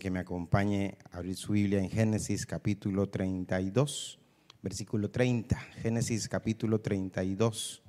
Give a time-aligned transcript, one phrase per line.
[0.00, 4.18] Que me acompañe a abrir su Biblia en Génesis capítulo 32,
[4.62, 5.56] versículo 30.
[5.82, 7.84] Génesis capítulo 32.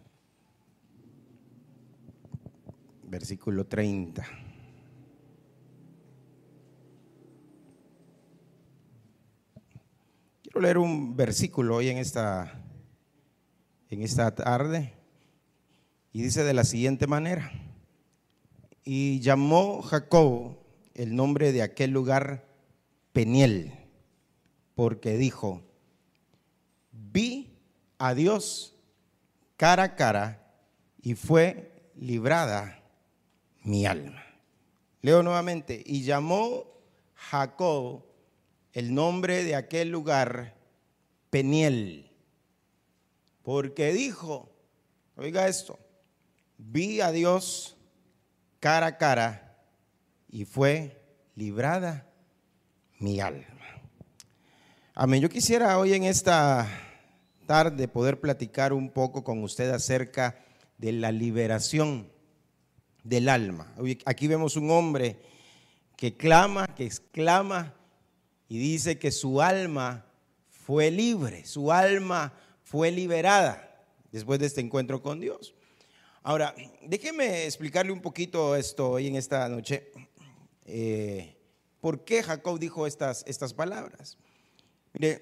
[3.12, 4.26] versículo 30.
[10.44, 12.64] Quiero leer un versículo hoy en esta,
[13.90, 14.94] en esta tarde
[16.14, 17.52] y dice de la siguiente manera,
[18.86, 20.61] y llamó Jacob
[21.02, 22.46] el nombre de aquel lugar
[23.12, 23.74] Peniel,
[24.76, 25.64] porque dijo,
[26.92, 27.58] vi
[27.98, 28.76] a Dios
[29.58, 30.54] cara a cara
[31.02, 32.84] y fue librada
[33.64, 34.24] mi alma.
[35.02, 36.68] Leo nuevamente, y llamó
[37.16, 38.06] Jacob
[38.72, 40.56] el nombre de aquel lugar
[41.32, 42.12] Peniel,
[43.42, 44.52] porque dijo,
[45.16, 45.80] oiga esto,
[46.60, 47.76] vi a Dios
[48.60, 49.51] cara a cara
[50.32, 50.98] y fue
[51.36, 52.08] librada
[53.00, 53.46] mi alma.
[54.94, 55.22] Amén.
[55.22, 56.68] Yo quisiera hoy en esta
[57.46, 60.40] tarde poder platicar un poco con usted acerca
[60.78, 62.10] de la liberación
[63.04, 63.74] del alma.
[64.06, 65.20] Aquí vemos un hombre
[65.98, 67.74] que clama, que exclama
[68.48, 70.06] y dice que su alma
[70.50, 75.54] fue libre, su alma fue liberada después de este encuentro con Dios.
[76.24, 79.92] Ahora, déjeme explicarle un poquito esto hoy en esta noche.
[80.66, 81.36] Eh,
[81.80, 84.18] ¿Por qué Jacob dijo estas, estas palabras?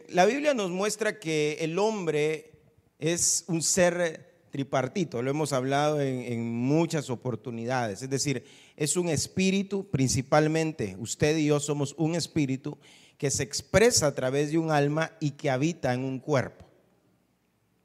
[0.09, 2.51] La Biblia nos muestra que el hombre
[2.97, 8.01] es un ser tripartito, lo hemos hablado en, muchas oportunidades.
[8.01, 8.43] Es decir,
[8.75, 12.77] es un espíritu, principalmente usted y yo somos un espíritu
[13.17, 16.65] que se expresa a través de un alma y que habita en un cuerpo.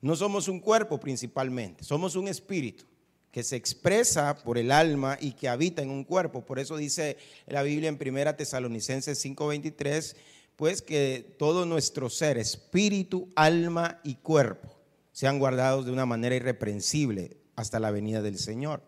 [0.01, 2.87] No somos un cuerpo principalmente, somos un espíritu
[3.35, 6.47] que se expresa por el alma y que habita en un cuerpo.
[6.47, 7.17] Por eso dice
[7.49, 10.15] la Biblia en 1 Tesalonicenses 5:23,
[10.55, 14.79] pues que todo nuestro ser, espíritu, alma y cuerpo,
[15.11, 18.85] sean guardados de una manera irreprensible hasta la venida del Señor.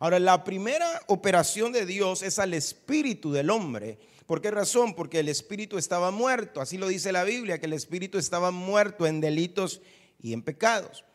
[0.00, 3.98] Ahora, la primera operación de Dios es al espíritu del hombre.
[4.26, 4.94] ¿Por qué razón?
[4.94, 6.60] Porque el espíritu estaba muerto.
[6.60, 9.80] Así lo dice la Biblia, que el espíritu estaba muerto en delitos
[10.20, 11.06] y en pecados.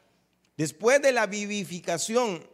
[0.57, 2.51] Después de la vivificación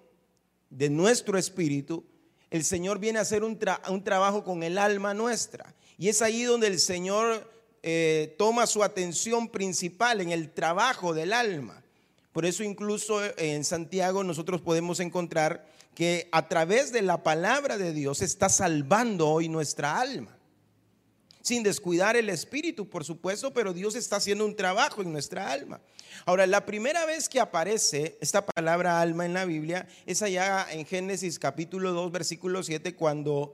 [0.69, 2.03] de nuestro espíritu,
[2.49, 3.57] el Señor viene a hacer un,
[4.03, 5.73] trabajo con el alma nuestra.
[5.97, 7.51] Y es ahí donde el Señor
[7.83, 11.83] eh, toma su atención principal en el trabajo del alma.
[12.31, 17.91] Por eso incluso en Santiago nosotros podemos encontrar que a través de la palabra de
[17.91, 20.38] Dios está salvando hoy nuestra alma.
[21.49, 25.81] Sin descuidar el espíritu, por supuesto, pero Dios está haciendo un trabajo en nuestra alma.
[26.27, 30.85] Ahora, la primera vez que aparece esta palabra alma en la Biblia es allá en
[30.85, 33.53] Génesis capítulo 2, versículo 7, cuando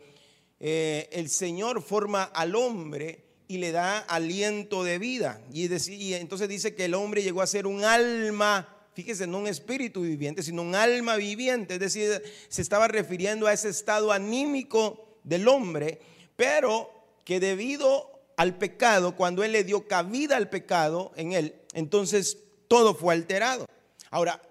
[0.59, 5.41] eh, el Señor forma al hombre y le da aliento de vida.
[5.53, 5.69] Y,
[6.15, 10.43] entonces dice que el hombre llegó a ser un alma, fíjese, no un espíritu viviente,
[10.43, 11.75] sino un alma viviente.
[11.75, 16.01] Es decir, se estaba refiriendo a ese estado anímico del hombre,
[16.35, 16.94] pero
[17.25, 22.37] que debido al pecado, cuando él le dio cabida al pecado en él, entonces
[22.69, 23.65] todo fue alterado.
[24.09, 24.41] Ahora,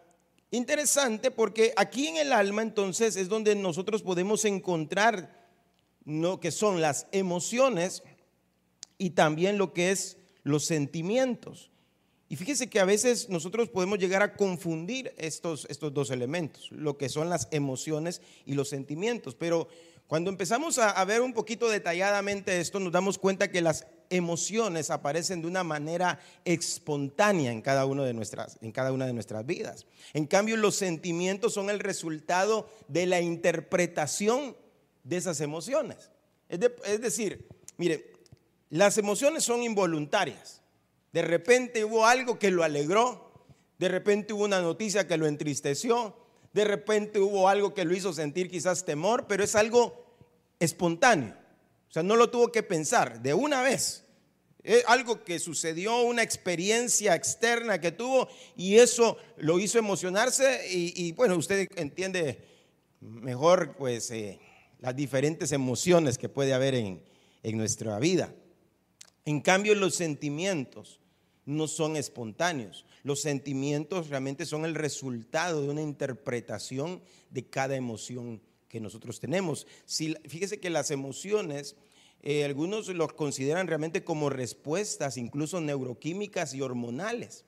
[0.51, 5.43] interesante porque aquí en el alma entonces es donde nosotros podemos encontrar
[6.05, 8.03] lo que son las emociones,
[8.99, 11.71] y también lo que es los sentimientos.
[12.29, 16.97] Y fíjese que a veces nosotros podemos llegar a confundir estos, estos dos elementos, lo
[16.97, 19.35] que son las emociones y los sentimientos.
[19.35, 19.69] Pero
[20.07, 25.41] cuando empezamos a, ver un poquito detalladamente esto, nos damos cuenta que las emociones aparecen
[25.41, 29.87] de una manera espontánea en cada, uno de nuestras, en cada una de nuestras vidas.
[30.13, 34.57] En cambio, los sentimientos son el resultado de la interpretación
[35.05, 36.11] de esas emociones.
[36.51, 37.49] Es, es decir,
[37.79, 38.13] mire,
[38.69, 40.61] las emociones son involuntarias.
[41.13, 43.33] De repente hubo algo que lo alegró,
[43.79, 46.15] de repente hubo una noticia que lo entristeció,
[46.55, 50.07] de repente hubo algo que lo hizo sentir quizás temor, pero es algo
[50.61, 51.35] espontáneo.
[51.89, 54.05] O sea, no lo tuvo que pensar de una vez.
[54.63, 61.11] Es algo que sucedió, una experiencia externa que tuvo y eso lo hizo emocionarse y,
[61.13, 62.43] bueno, usted entiende
[63.01, 64.39] mejor pues eh,
[64.79, 67.03] las diferentes emociones que puede haber en,
[67.43, 68.33] en nuestra vida.
[69.25, 71.01] En cambio, los sentimientos
[71.47, 72.85] no son espontáneos.
[73.03, 79.67] Los sentimientos realmente son el resultado de una interpretación de cada emoción que nosotros tenemos.
[79.85, 81.77] Si, fíjese que las emociones,
[82.23, 87.45] eh, algunos los consideran realmente como respuestas, incluso neuroquímicas y hormonales.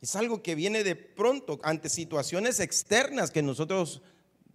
[0.00, 4.02] Es algo que viene de pronto ante situaciones externas que nosotros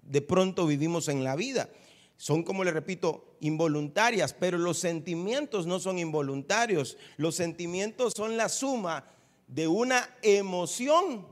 [0.01, 1.69] de pronto vivimos en la vida.
[2.17, 6.97] Son, como le repito, involuntarias, pero los sentimientos no son involuntarios.
[7.17, 9.05] Los sentimientos son la suma
[9.47, 11.27] de una emoción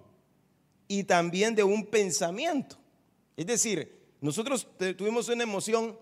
[0.88, 2.78] y también de un pensamiento.
[3.38, 4.68] Es decir, nosotros
[4.98, 5.98] tuvimos una emoción,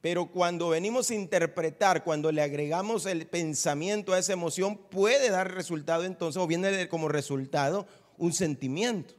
[0.00, 5.54] pero cuando venimos a interpretar, cuando le agregamos el pensamiento a esa emoción, puede dar
[5.54, 7.86] resultado entonces, o viene como resultado
[8.16, 9.14] un sentimiento.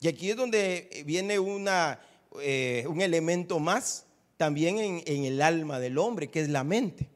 [0.00, 2.00] Y aquí es donde viene una,
[2.40, 4.06] eh, un elemento más
[4.42, 7.08] también en, el alma del hombre, que es la mente.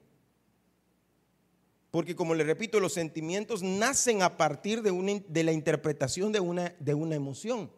[1.90, 6.38] Porque como le repito, los sentimientos nacen a partir de, una, de la interpretación de
[6.38, 7.68] una, de una emoción.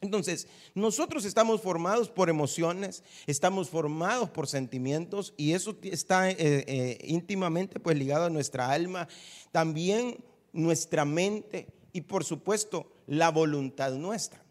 [0.00, 6.98] Entonces, nosotros estamos formados por emociones, estamos formados por sentimientos y eso está eh, eh,
[7.04, 9.06] íntimamente pues ligado a nuestra alma,
[9.52, 10.16] también
[10.54, 14.45] nuestra mente y por supuesto la voluntad nuestra.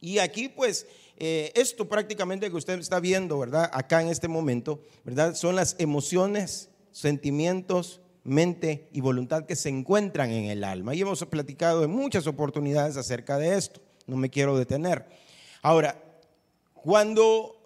[0.00, 0.86] Y aquí pues
[1.16, 3.70] eh, esto prácticamente que usted está viendo, ¿verdad?
[3.74, 5.34] Acá en este momento, ¿verdad?
[5.34, 10.94] Son las emociones sentimientos, mente y voluntad que se encuentran en el alma.
[10.94, 13.80] Y hemos platicado en muchas oportunidades acerca de esto.
[14.06, 15.06] No me quiero detener.
[15.62, 16.02] Ahora,
[16.72, 17.56] cuando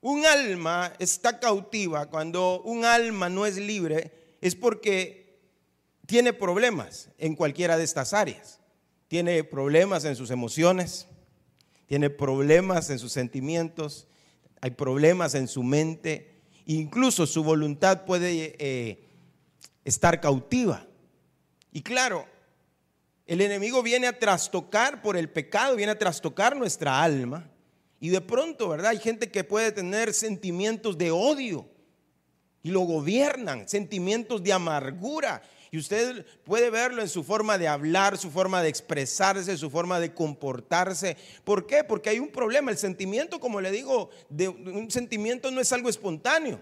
[0.00, 5.38] un alma está cautiva, cuando un alma no es libre, es porque
[6.06, 8.60] tiene problemas en cualquiera de estas áreas.
[9.08, 11.06] Tiene problemas en sus emociones,
[11.86, 14.08] tiene problemas en sus sentimientos,
[14.60, 16.36] hay problemas en su mente,
[16.66, 19.04] Incluso su voluntad puede eh,
[19.84, 20.84] estar cautiva.
[21.72, 22.26] Y claro,
[23.24, 27.48] el enemigo viene a trastocar por el pecado, viene a trastocar nuestra alma.
[28.00, 28.90] Y de pronto, ¿verdad?
[28.90, 31.68] Hay gente que puede tener sentimientos de odio
[32.64, 35.42] y lo gobiernan, sentimientos de amargura.
[35.70, 40.00] Y usted puede verlo en su forma de hablar, su forma de expresarse, su forma
[40.00, 41.16] de comportarse.
[41.44, 41.84] ¿Por qué?
[41.84, 42.70] Porque hay un problema.
[42.70, 46.60] El sentimiento, como le digo, de un sentimiento no es algo espontáneo.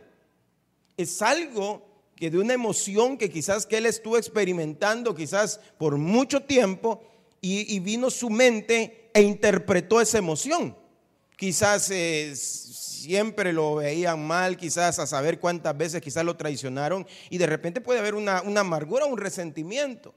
[0.97, 1.87] Es algo
[2.17, 7.03] que de una emoción que quizás él estuvo experimentando, quizás por mucho tiempo,
[7.47, 10.75] y, vino su mente e interpretó esa emoción.
[11.37, 11.91] Quizás
[13.05, 17.81] siempre lo veían mal, quizás a saber cuántas veces quizás lo traicionaron y de repente
[17.81, 20.15] puede haber una, amargura, un resentimiento.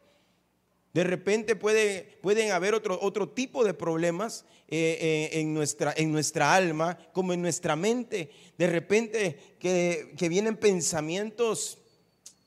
[0.94, 4.98] De repente puede, pueden haber otro, otro tipo de problemas eh,
[5.34, 8.32] eh, en, nuestra, en nuestra alma, como en nuestra mente.
[8.58, 11.78] De repente que, vienen pensamientos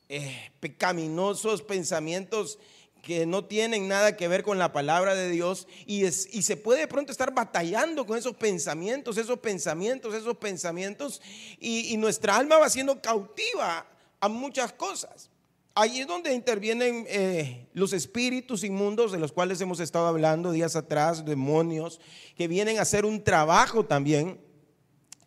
[0.09, 2.59] eh, pecaminosos, pensamientos
[3.03, 6.57] que no tienen nada que ver con la palabra de Dios y, es, y se
[6.57, 11.21] puede de pronto estar batallando con esos pensamientos, esos pensamientos, esos pensamientos
[11.59, 13.87] y, nuestra alma va siendo cautiva
[14.21, 15.31] a muchas cosas.
[15.75, 20.77] Ahí es donde intervienen eh, los espíritus inmundos de los cuales hemos estado hablando días
[20.77, 22.01] atrás, demonios,
[22.37, 24.41] que vienen a hacer un trabajo también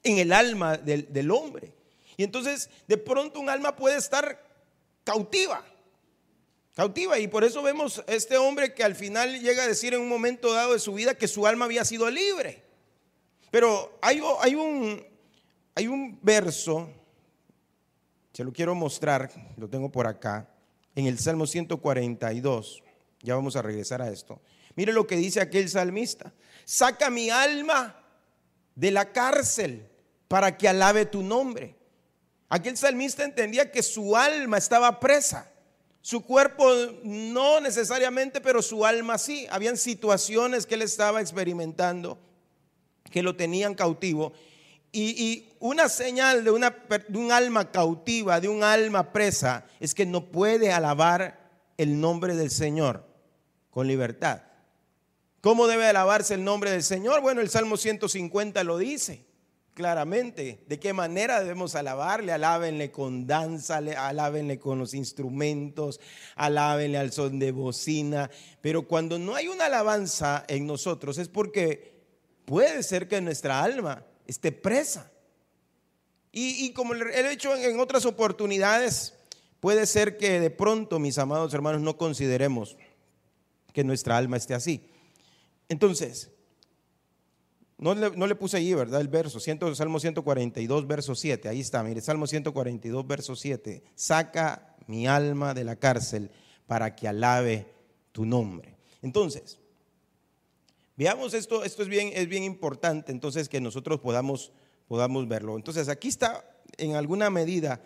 [0.03, 1.73] en el alma del, del hombre.
[2.17, 4.43] Y entonces de pronto un alma puede estar
[5.03, 5.63] cautiva
[6.75, 7.19] cautiva.
[7.19, 10.53] Y por eso vemos este hombre que al final llega a decir en un momento
[10.53, 12.63] dado de su vida que su alma había sido libre.
[13.51, 15.05] Pero hay, un,
[15.75, 16.89] hay un verso,
[18.33, 20.49] se lo quiero mostrar, lo tengo por acá,
[20.95, 22.83] en el Salmo 142.
[23.21, 24.41] Ya vamos a regresar a esto.
[24.75, 26.33] Mire lo que dice aquel salmista.
[26.65, 28.03] Saca mi alma
[28.73, 29.87] de la cárcel
[30.27, 31.75] para que alabe tu nombre.
[32.49, 35.52] Aquel salmista entendía que su alma estaba presa.
[36.03, 36.69] Su cuerpo
[37.05, 39.47] no necesariamente, pero su alma sí.
[39.49, 42.19] Habían situaciones que él estaba experimentando
[43.09, 44.33] que lo tenían cautivo.
[44.91, 46.71] Y, una señal de, una,
[47.07, 51.39] de un alma cautiva, de un alma presa, es que no puede alabar
[51.77, 53.07] el nombre del Señor
[53.71, 54.41] con libertad.
[55.39, 57.21] ¿Cómo debe alabarse el nombre del Señor?
[57.21, 59.25] Bueno, el Salmo 150 lo dice
[59.73, 62.31] claramente de qué manera debemos alabarle.
[62.31, 65.99] Alábenle con danza, alábenle con los instrumentos,
[66.35, 68.29] alábenle al son de bocina.
[68.61, 71.93] Pero cuando no hay una alabanza en nosotros es porque
[72.45, 75.11] puede ser que nuestra alma esté presa.
[76.35, 79.13] Y, como he dicho en otras oportunidades,
[79.59, 82.75] puede ser que de pronto, mis amados hermanos, no consideremos
[83.71, 84.89] que nuestra alma esté así.
[85.69, 86.32] Entonces,
[87.77, 89.01] No le, puse allí, ¿verdad?
[89.01, 91.49] El verso, Salmo 142, verso 7.
[91.49, 93.83] Ahí está, mire, Salmo 142, verso 7.
[93.95, 96.31] Saca mi alma de la cárcel
[96.67, 97.67] para que alabe
[98.11, 98.77] tu nombre.
[99.01, 99.59] Entonces,
[100.95, 104.53] veamos esto, esto es bien, es bien importante, entonces que nosotros podamos,
[104.87, 105.55] podamos verlo.
[105.57, 106.45] Entonces, aquí está,
[106.77, 107.81] en alguna medida,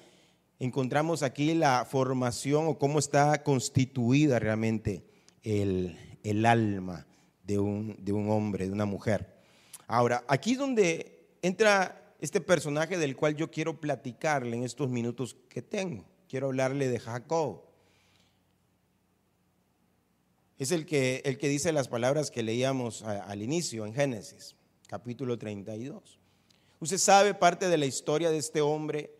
[0.60, 5.06] encontramos aquí la formación o cómo está constituida realmente
[5.44, 7.08] el, el alma
[7.44, 9.37] de un, de un hombre, de una mujer.
[9.88, 15.38] Ahora, aquí es donde entra este personaje del cual yo quiero platicarle en estos minutos
[15.50, 16.06] que tengo.
[16.28, 17.62] Quiero hablarle de Jacob.
[20.58, 24.56] Es el que, el que dice las palabras que leíamos al inicio en Génesis,
[24.88, 26.20] capítulo 32.
[26.80, 29.12] Usted sabe parte de la historia de este hombre.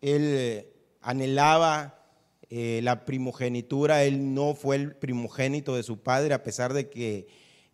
[0.00, 2.04] Él eh, anhelaba
[2.48, 7.26] eh, la primogenitura, él no fue el primogénito de su padre, a pesar de que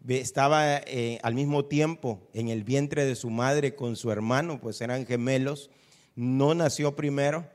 [0.08, 4.80] estaba eh, al mismo tiempo en el vientre de su madre con su hermano, pues
[4.80, 5.70] eran gemelos.
[6.14, 7.48] No nació primero,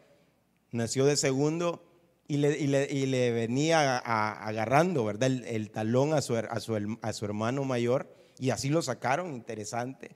[0.71, 1.83] nació de segundo
[2.27, 5.31] y le, venía agarrando, ¿verdad?
[5.31, 10.11] El, talón a su, a, su, a su hermano mayor y así lo sacaron, interesante.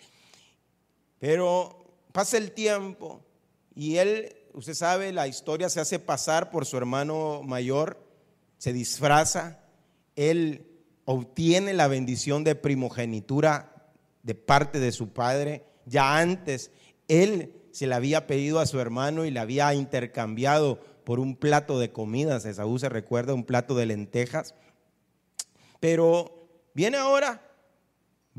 [1.20, 3.24] Pero pasa el tiempo
[3.76, 8.04] y él, usted sabe, la historia se hace pasar por su hermano mayor,
[8.58, 9.60] se disfraza,
[10.16, 10.69] él
[11.12, 13.74] obtiene la bendición de primogenitura
[14.22, 15.66] de parte de su padre.
[15.88, 16.70] Ya antes
[17.08, 21.80] él se le había pedido a su hermano y le había intercambiado por un plato
[21.80, 22.46] de comidas.
[22.46, 24.54] Esaú se recuerda un plato de lentejas.
[25.80, 27.42] Pero viene ahora,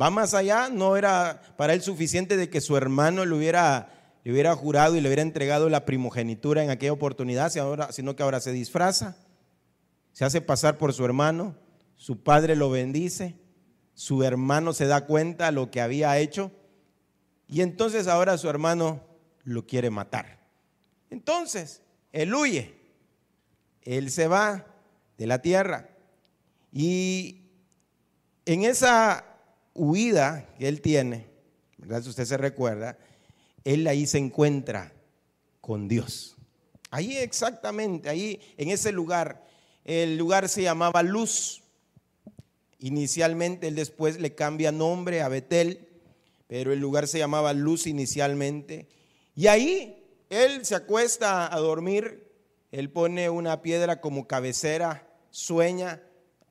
[0.00, 4.30] va más allá, no era para él suficiente de que su hermano le hubiera, le
[4.30, 7.50] hubiera jurado y le hubiera entregado la primogenitura en aquella oportunidad,
[7.90, 9.16] sino que ahora se disfraza,
[10.12, 11.56] se hace pasar por su hermano,
[12.00, 13.36] su padre lo bendice,
[13.92, 16.50] su hermano se da cuenta de lo que había hecho
[17.46, 19.04] y entonces ahora su hermano
[19.44, 20.40] lo quiere matar.
[21.10, 22.74] Entonces, él huye,
[23.82, 24.64] él se va
[25.18, 25.90] de la tierra
[26.72, 27.42] y
[28.46, 29.26] en esa
[29.74, 31.28] huida que él tiene.
[31.86, 32.96] Si usted se recuerda,
[33.62, 34.94] él ahí se encuentra
[35.60, 36.34] con Dios.
[36.90, 39.46] Ahí exactamente, ahí en ese lugar,
[39.84, 41.62] el lugar se llamaba Luz.
[42.80, 45.86] Inicialmente él después le cambia nombre a Betel,
[46.46, 48.88] pero el lugar se llamaba Luz inicialmente.
[49.36, 52.26] Y ahí él se acuesta a dormir,
[52.72, 56.02] él pone una piedra como cabecera, sueña,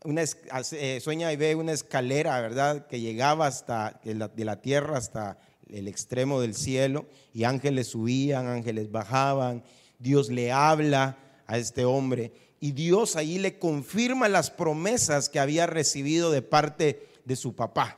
[0.05, 2.87] eh, sueña y ve una escalera, ¿verdad?
[2.87, 8.91] Que llegaba hasta de la tierra hasta el extremo del cielo y ángeles subían, ángeles
[8.91, 9.63] bajaban,
[9.97, 11.17] Dios le habla
[11.47, 17.07] a este hombre y Dios ahí le confirma las promesas que había recibido de parte
[17.25, 17.97] de su papá.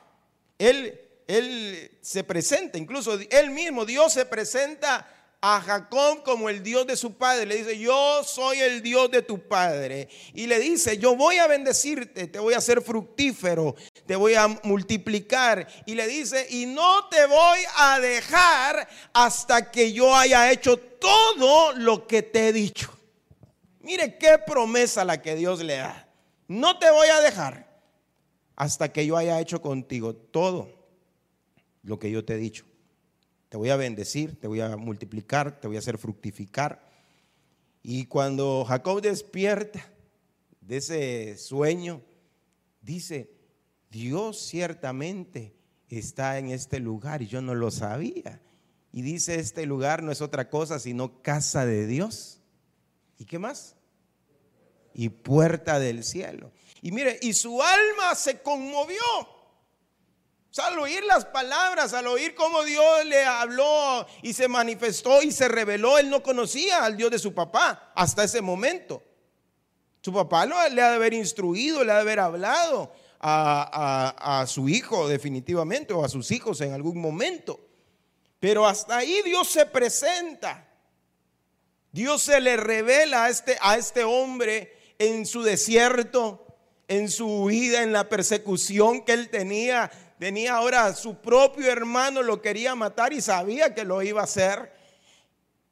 [0.59, 5.07] Él, él se presenta, incluso él mismo, Dios se presenta
[5.41, 7.47] a Jacob como el Dios de su padre.
[7.47, 10.07] Le dice, yo soy el Dios de tu padre.
[10.35, 13.75] Y le dice, yo voy a bendecirte, te voy a hacer fructífero,
[14.05, 15.67] te voy a multiplicar.
[15.87, 21.73] Y le dice, y no te voy a dejar hasta que yo haya hecho todo
[21.73, 23.00] lo que te he dicho.
[23.83, 26.07] Mire qué promesa la que Dios le da.
[26.47, 27.71] No te voy a dejar
[28.55, 30.69] hasta que yo haya hecho contigo todo
[31.83, 32.65] lo que yo te he dicho.
[33.50, 36.89] Te voy a bendecir, te voy a multiplicar, te voy a hacer fructificar.
[37.83, 39.83] Y cuando Jacob despierta
[40.61, 42.01] de ese sueño,
[42.81, 43.31] dice,
[43.89, 45.55] Dios ciertamente
[45.89, 48.41] está en este lugar y yo no lo sabía.
[48.93, 52.40] Y dice, este lugar no es otra cosa sino casa de Dios.
[53.21, 53.75] ¿Y qué más?
[54.95, 56.51] Y puerta del cielo.
[56.81, 58.97] Y mire, y su alma se conmovió.
[59.19, 65.21] O sea, al oír las palabras, al oír cómo Dios le habló y se manifestó
[65.21, 69.03] y se reveló, él no conocía al Dios de su papá hasta ese momento.
[70.01, 74.47] Su papá lo, le ha de haber instruido, le ha de haber hablado a, a
[74.47, 77.59] su hijo definitivamente o a sus hijos en algún momento.
[78.39, 80.70] Pero hasta ahí Dios se presenta.
[81.91, 86.45] Dios se le revela a este, a este hombre en su desierto,
[86.88, 89.91] en su huida, en la persecución que él tenía.
[90.19, 94.71] Tenía ahora su propio hermano, lo quería matar y sabía que lo iba a hacer.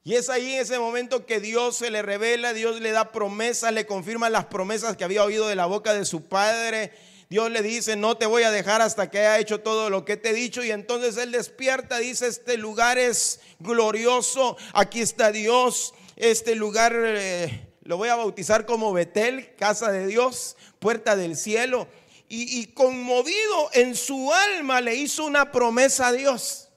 [0.03, 3.71] Y es ahí en ese momento que Dios se le revela, Dios le da promesas,
[3.71, 6.91] le confirma las promesas que había oído de la boca de su padre.
[7.29, 10.17] Dios le dice, no te voy a dejar hasta que haya hecho todo lo que
[10.17, 10.63] te he dicho.
[10.63, 17.73] Y entonces él despierta, dice, este lugar es glorioso, aquí está Dios, este lugar eh,
[17.83, 21.87] lo voy a bautizar como Betel, casa de Dios, puerta del cielo.
[22.31, 26.69] y, conmovido en su alma le hizo una promesa a Dios.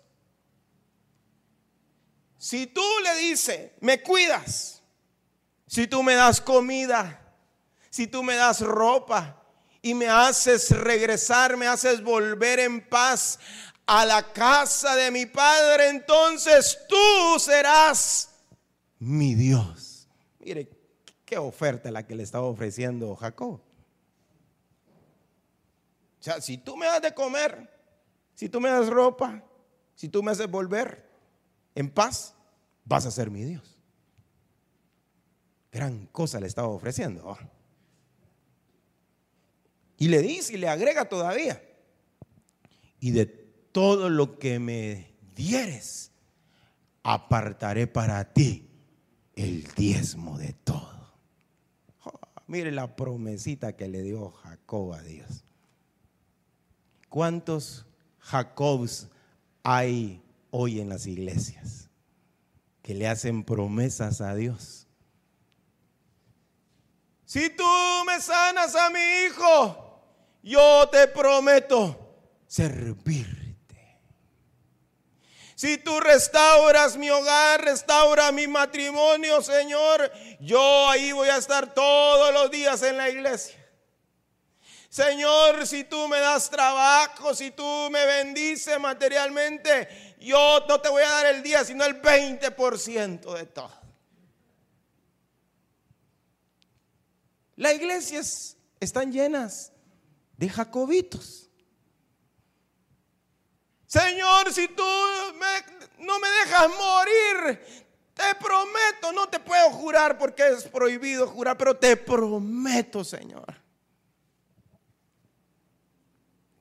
[2.38, 4.82] Si tú le dices, me cuidas,
[5.66, 7.20] si tú me das comida,
[7.90, 9.44] si tú me das ropa
[9.82, 13.38] y me haces regresar, me haces volver en paz
[13.84, 18.31] a la casa de mi padre, entonces tú serás
[19.02, 20.06] mi Dios.
[20.38, 20.70] Mire,
[21.24, 23.60] qué oferta la que le estaba ofreciendo Jacob.
[26.20, 27.68] O sea, si tú me das de comer,
[28.34, 29.44] si tú me das ropa,
[29.96, 31.10] si tú me haces volver
[31.74, 32.36] en paz,
[32.84, 33.82] vas a ser mi Dios.
[35.72, 37.36] Gran cosa le estaba ofreciendo.
[39.98, 41.60] Y le dice y le agrega todavía.
[43.00, 46.12] Y de todo lo que me dieres,
[47.02, 48.68] apartaré para ti
[49.36, 51.12] el diezmo de todo.
[52.46, 55.44] mire la promesita que le dio Jacob a Dios.
[57.08, 57.86] ¿Cuántos
[58.18, 59.08] Jacobs
[59.62, 61.88] hay hoy en las iglesias
[62.82, 64.86] que le hacen promesas a Dios?
[67.24, 67.64] Si tú
[68.06, 70.02] me sanas a mi hijo,
[70.42, 71.98] yo te prometo
[72.46, 73.31] servirte.
[75.62, 82.34] Si tú restauras mi hogar, restaura mi matrimonio, Señor, yo ahí voy a estar todos
[82.34, 83.64] los días en la iglesia.
[84.88, 91.04] Señor, si tú me das trabajo, si tú me bendices materialmente, yo no te voy
[91.04, 93.70] a dar el día, sino el 20% de todo.
[97.54, 99.70] Las iglesias están llenas
[100.36, 101.41] de jacobitos.
[103.92, 104.82] Señor, si tú
[105.98, 107.60] no me dejas morir,
[108.14, 113.54] te prometo, no te puedo jurar porque es prohibido jurar, pero te prometo, Señor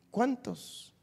[0.09, 0.93] ¿Cuántos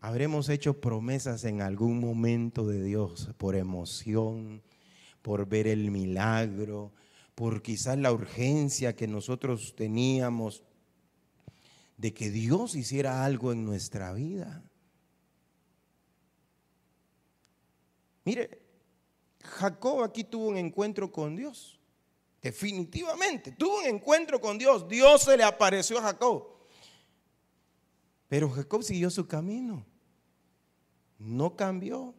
[0.00, 4.62] habremos hecho promesas en algún momento de Dios por emoción,
[5.20, 6.94] por ver el milagro,
[7.34, 10.62] por quizás la urgencia que nosotros teníamos
[11.98, 14.62] de que Dios hiciera algo en nuestra vida?
[18.24, 18.62] Mire,
[19.40, 21.78] Jacob aquí tuvo un encuentro con Dios.
[22.40, 24.88] Definitivamente, tuvo un encuentro con Dios.
[24.88, 26.48] Dios se le apareció a Jacob.
[28.28, 29.84] Pero Jacob siguió su camino.
[31.18, 32.14] No cambió.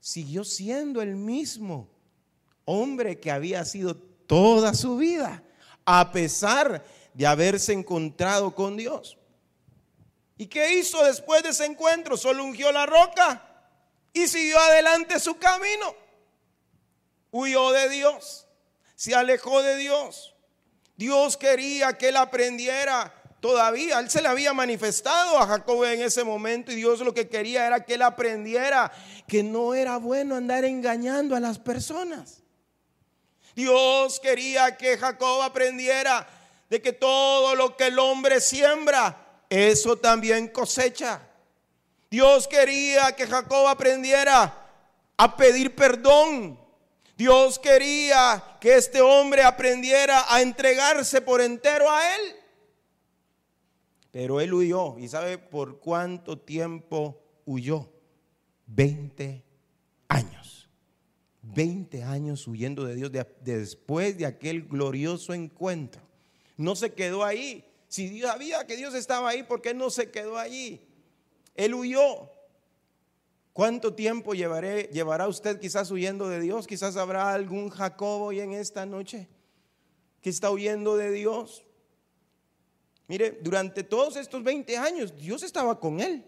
[0.00, 1.88] Siguió siendo el mismo
[2.64, 5.42] hombre que había sido toda su vida,
[5.84, 9.16] a pesar de haberse encontrado con Dios.
[10.36, 12.16] ¿Y qué hizo después de ese encuentro?
[12.16, 13.45] Solo ungió la roca
[14.16, 15.94] y siguió adelante su camino.
[17.30, 18.46] Huyó de Dios,
[18.94, 20.34] se alejó de Dios.
[20.96, 23.98] Dios quería que él aprendiera todavía.
[23.98, 27.66] Él se le había manifestado a Jacob en ese momento y Dios lo que quería
[27.66, 28.90] era que él aprendiera
[29.28, 32.42] que no era bueno andar engañando a las personas.
[33.54, 36.26] Dios quería que Jacob aprendiera
[36.70, 41.20] de que todo lo que el hombre siembra, eso también cosecha.
[42.16, 44.72] Dios quería que Jacob aprendiera
[45.18, 46.58] a pedir perdón.
[47.14, 52.22] Dios quería que este hombre aprendiera a entregarse por entero a él.
[54.12, 54.96] Pero él huyó.
[54.98, 57.86] ¿Y sabe por cuánto tiempo huyó?
[58.64, 59.44] 20
[60.08, 60.70] años.
[61.42, 66.00] 20 años huyendo de Dios después de aquel glorioso encuentro.
[66.56, 67.62] No se quedó ahí.
[67.88, 70.80] Si Dios sabía que Dios estaba ahí, ¿por qué no se quedó allí?
[71.56, 72.30] Él huyó.
[73.52, 76.66] ¿Cuánto tiempo llevaré, llevará usted quizás huyendo de Dios?
[76.66, 79.28] Quizás habrá algún Jacobo hoy en esta noche
[80.20, 81.64] que está huyendo de Dios.
[83.08, 86.24] Mire, durante todos estos 20 años Dios estaba con él.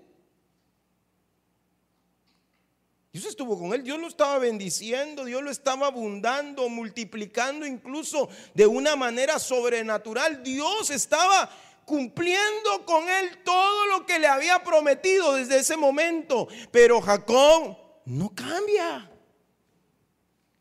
[3.12, 8.66] Dios estuvo con él, Dios lo estaba bendiciendo, Dios lo estaba abundando, multiplicando incluso de
[8.66, 10.42] una manera sobrenatural.
[10.42, 11.50] Dios estaba
[11.88, 16.46] cumpliendo con él todo lo que le había prometido desde ese momento.
[16.70, 19.10] Pero Jacob no cambia.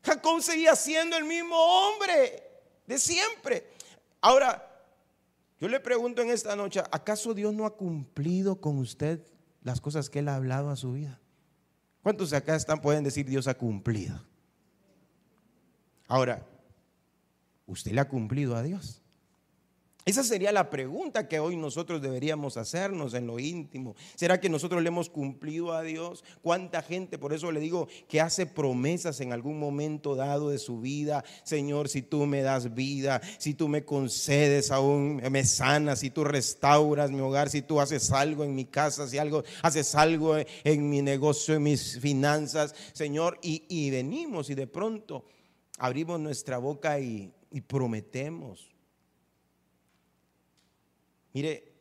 [0.02, 2.42] Jacob seguía siendo el mismo hombre
[2.86, 3.70] de siempre.
[4.22, 4.64] Ahora,
[5.60, 9.20] yo le pregunto en esta noche, ¿acaso Dios no ha cumplido con usted
[9.62, 11.20] las cosas que Él ha hablado a su vida?
[12.02, 14.24] ¿Cuántos de acá están, pueden decir Dios ha cumplido?
[16.06, 16.46] Ahora,
[17.66, 19.02] ¿usted le ha cumplido a Dios?
[20.08, 23.94] Esa sería la pregunta que hoy nosotros deberíamos hacernos en lo íntimo.
[24.14, 26.24] ¿Será que nosotros le hemos cumplido a Dios?
[26.40, 30.80] ¿Cuánta gente, por eso le digo, que hace promesas en algún momento dado de su
[30.80, 31.26] vida?
[31.42, 36.24] Señor, si tú me das vida, si tú me concedes aún, me sanas, si tú
[36.24, 40.88] restauras mi hogar, si tú haces algo en mi casa, si algo, haces algo en
[40.88, 45.26] mi negocio, en mis finanzas, Señor, y, venimos y de pronto
[45.76, 47.30] abrimos nuestra boca y
[47.66, 48.77] prometemos
[51.32, 51.72] Mire,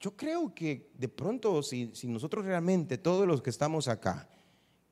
[0.00, 4.28] yo creo que de pronto si, nosotros realmente, todos los que estamos acá,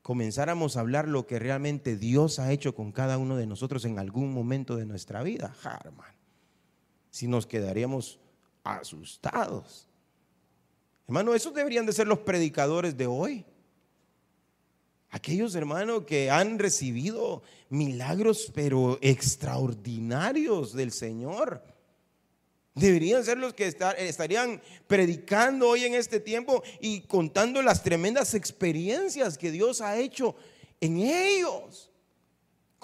[0.03, 3.99] comenzáramos a hablar lo que realmente Dios ha hecho con cada uno de nosotros en
[3.99, 6.14] algún momento de nuestra vida, hermano,
[7.11, 8.19] si nos quedaríamos
[8.64, 9.88] asustados.
[11.07, 13.45] Hermano, esos deberían de ser los predicadores de hoy.
[15.11, 21.62] Aquellos hermanos que han recibido milagros pero extraordinarios del Señor.
[22.77, 29.39] Deberían ser los que estarían predicando hoy en este tiempo y contando las tremendas experiencias
[29.39, 30.37] que Dios ha hecho
[30.83, 31.91] en ellos.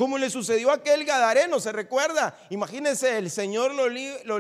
[0.02, 2.36] Como le sucedió a aquel Gadareno, ¿se recuerda?
[2.50, 3.88] Imagínense, el Señor lo,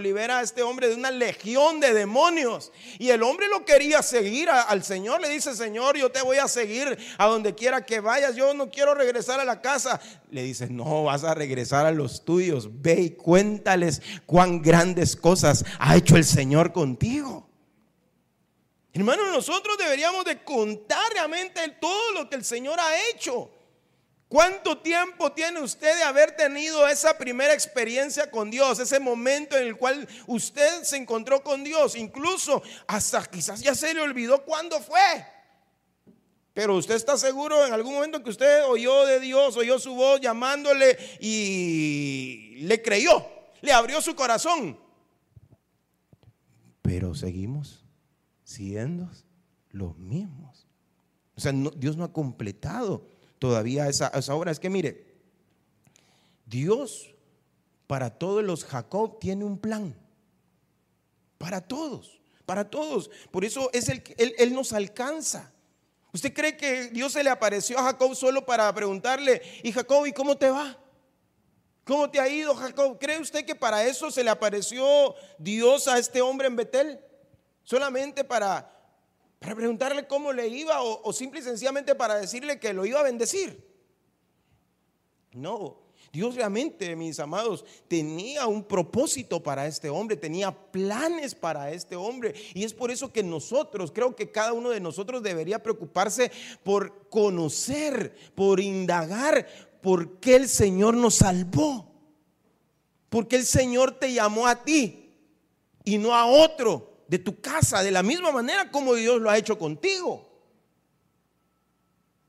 [0.00, 2.72] libera a este hombre de una legión de demonios.
[2.98, 5.20] Y el hombre lo quería seguir al Señor.
[5.20, 8.34] Le dice, Señor, yo te voy a seguir a donde quiera que vayas.
[8.34, 10.00] Yo no quiero regresar a la casa.
[10.32, 12.68] Le dice, no, vas a regresar a los tuyos.
[12.82, 17.48] Ve y cuéntales cuán grandes cosas ha hecho el Señor contigo.
[18.92, 23.48] Hermanos, nosotros deberíamos de contar realmente todo lo que el Señor ha hecho.
[24.32, 28.78] ¿Cuánto tiempo tiene usted de haber tenido esa primera experiencia con Dios?
[28.78, 31.94] Ese momento en el cual usted se encontró con Dios.
[31.96, 35.26] Incluso hasta quizás ya se le olvidó cuándo fue.
[36.54, 40.18] Pero usted está seguro en algún momento que usted oyó de Dios, oyó su voz
[40.22, 43.28] llamándole y le creyó,
[43.60, 44.80] le abrió su corazón.
[46.80, 47.84] Pero seguimos
[48.44, 49.10] siendo
[49.72, 50.66] los mismos.
[51.36, 53.11] O sea, Dios no ha completado
[53.42, 54.52] todavía esa, esa obra.
[54.52, 55.04] Es que mire,
[56.46, 57.12] Dios
[57.88, 59.96] para todos los Jacob tiene un plan.
[61.38, 63.10] Para todos, para todos.
[63.32, 65.52] Por eso es el él, él nos alcanza.
[66.12, 70.12] ¿Usted cree que Dios se le apareció a Jacob solo para preguntarle, y Jacob, ¿y
[70.12, 70.78] cómo te va?
[71.82, 72.96] ¿Cómo te ha ido, Jacob?
[73.00, 77.00] ¿Cree usted que para eso se le apareció Dios a este hombre en Betel?
[77.64, 78.72] Solamente para
[79.42, 83.02] para preguntarle cómo le iba o, simple y sencillamente para decirle que lo iba a
[83.02, 83.60] bendecir.
[85.32, 85.80] No,
[86.12, 92.34] Dios realmente, mis amados, tenía un propósito para este hombre, tenía planes para este hombre.
[92.54, 96.30] Y es por eso que nosotros, creo que cada uno de nosotros debería preocuparse
[96.62, 99.48] por conocer, por indagar
[99.80, 101.90] por qué el Señor nos salvó.
[103.08, 105.10] Porque el Señor te llamó a ti
[105.84, 109.36] y no a otro de tu casa de la misma manera como Dios lo ha
[109.36, 110.28] hecho contigo.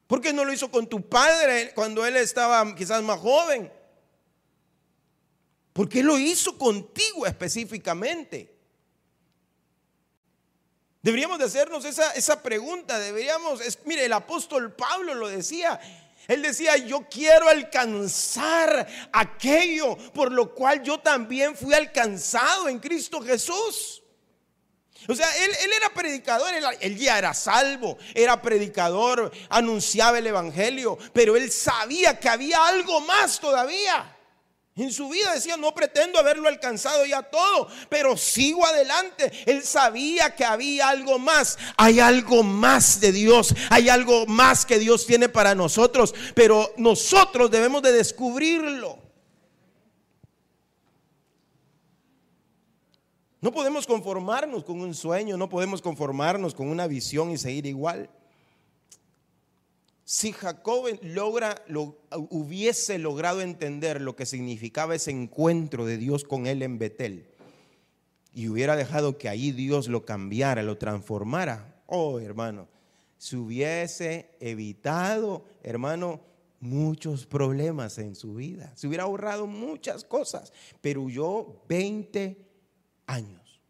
[0.08, 3.72] ¿Por qué no lo hizo con tu padre cuando él estaba quizás más joven?
[5.72, 8.54] ¿Por qué lo hizo contigo específicamente?
[11.02, 15.80] Deberíamos de hacernos esa, esa pregunta, deberíamos, mire, el apóstol Pablo lo decía,
[16.28, 23.20] él decía, yo quiero alcanzar aquello por lo cual yo también fui alcanzado en Cristo
[23.22, 24.03] Jesús.
[25.08, 31.36] O sea, él, era predicador, él, ya era salvo, era predicador, anunciaba el Evangelio, pero
[31.36, 34.18] él sabía que había algo más todavía.
[34.76, 39.32] En su vida decía, no pretendo haberlo alcanzado ya todo, pero sigo adelante.
[39.46, 41.60] Él sabía que había algo más.
[41.78, 43.54] Hay algo más de Dios.
[43.70, 46.16] Hay algo más que Dios tiene para nosotros.
[46.34, 49.03] Pero nosotros debemos de descubrirlo.
[53.44, 58.10] No podemos conformarnos con un sueño, no podemos conformarnos con una visión y seguir igual.
[60.06, 61.98] Si Jacob logra, lo,
[62.30, 67.28] hubiese logrado entender lo que significaba ese encuentro de Dios con él en Betel
[68.34, 72.70] y hubiera dejado que ahí Dios lo cambiara, lo transformara, oh hermano,
[73.18, 76.22] se hubiese evitado, hermano,
[76.62, 78.72] muchos problemas en su vida.
[78.78, 82.53] Se hubiera ahorrado muchas cosas, pero huyó 20
[83.08, 83.62] años.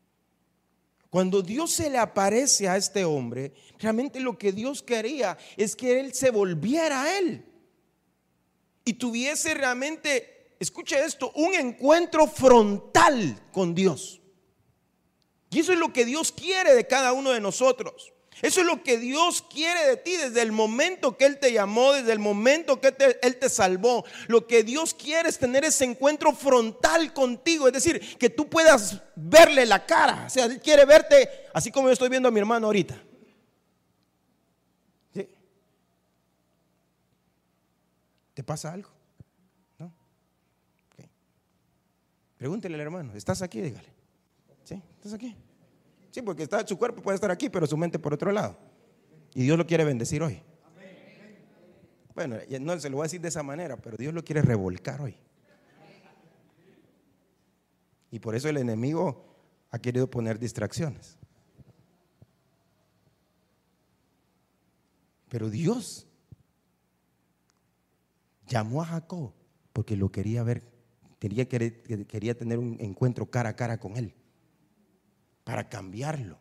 [1.10, 6.00] Cuando Dios se le aparece a este hombre, realmente lo que Dios quería es que
[6.00, 7.46] él se volviera a él
[8.86, 14.22] y tuviese realmente, escuche esto, un encuentro frontal con Dios.
[15.50, 18.13] Y eso es lo que Dios quiere de cada uno de nosotros.
[18.42, 21.94] Eso es lo que Dios quiere de ti desde el momento que Él te llamó,
[21.94, 24.04] desde el momento que Él te salvó.
[24.28, 29.02] Lo que Dios quiere es tener ese encuentro frontal contigo, es decir, que tú puedas
[29.16, 30.26] verle la cara.
[30.28, 33.02] O sea, Él quiere verte así como yo estoy viendo a mi hermano ahorita.
[38.34, 38.90] ¿Te pasa algo?
[39.78, 39.94] ¿No?
[42.38, 43.62] Pregúntele al hermano, ¿estás aquí?
[43.62, 43.90] Dígale.
[44.64, 44.82] ¿Sí?
[44.96, 45.36] ¿Estás aquí?
[46.14, 48.56] Sí, porque está, su cuerpo puede estar aquí, pero su mente por otro lado.
[49.34, 50.44] Y Dios lo quiere bendecir hoy.
[52.14, 55.02] Bueno, no se lo voy a decir de esa manera, pero Dios lo quiere revolcar
[55.02, 55.16] hoy.
[58.12, 59.26] Y por eso el enemigo
[59.72, 61.18] ha querido poner distracciones.
[65.30, 66.06] Pero Dios
[68.46, 69.34] llamó a Jacob
[69.74, 70.62] porque lo quería ver,
[71.18, 74.14] quería, quería tener un encuentro cara a cara con él,
[75.44, 76.40] para cambiarlo,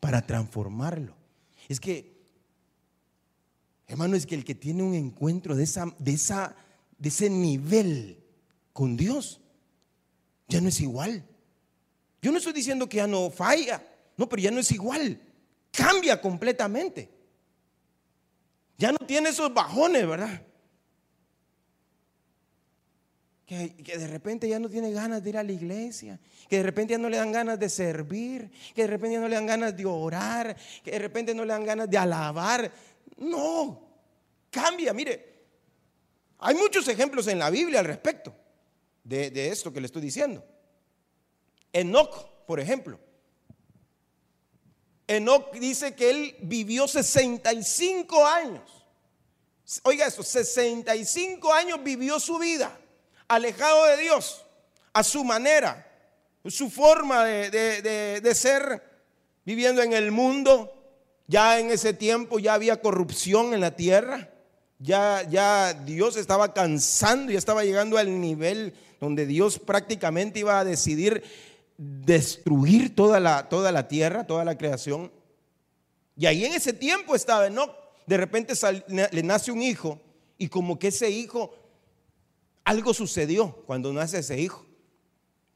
[0.00, 1.14] para transformarlo.
[1.68, 2.14] Es que,
[3.86, 6.54] hermano, es que el que tiene un encuentro de, esa, de, esa,
[6.98, 8.22] de ese nivel
[8.72, 9.40] con Dios,
[10.48, 11.24] ya no es igual.
[12.20, 13.82] Yo no estoy diciendo que ya no falla,
[14.16, 15.20] no, pero ya no es igual.
[15.70, 17.10] Cambia completamente.
[18.78, 20.43] Ya no tiene esos bajones, ¿verdad?
[23.46, 26.92] Que, de repente ya no tiene ganas de ir a la iglesia, que de repente
[26.92, 29.76] ya no le dan ganas de servir, que de repente ya no le dan ganas
[29.76, 32.72] de orar, que de repente no le dan ganas de alabar.
[33.18, 33.86] No,
[34.50, 35.34] cambia, mire,
[36.38, 38.34] hay muchos ejemplos en la Biblia al respecto
[39.02, 40.42] de, de esto que le estoy diciendo.
[41.70, 42.98] Enoch, por ejemplo.
[45.06, 48.70] Enoch dice que él vivió 65 años.
[49.82, 52.80] Oiga eso, 65 años vivió su vida
[53.34, 54.44] alejado de Dios,
[54.92, 55.86] a su manera,
[56.46, 58.82] su forma de, ser,
[59.44, 60.70] viviendo en el mundo.
[61.26, 64.30] Ya en ese tiempo ya había corrupción en la tierra.
[64.78, 70.64] Ya, ya Dios estaba cansando y estaba llegando al nivel donde Dios prácticamente iba a
[70.64, 71.22] decidir
[71.76, 75.10] destruir toda la, toda la tierra, toda la creación.
[76.16, 77.74] Y ahí en ese tiempo estaba no
[78.06, 78.54] De repente
[78.88, 80.00] le nace un hijo
[80.38, 81.54] y como que ese hijo
[82.64, 84.66] algo sucedió cuando nace ese hijo.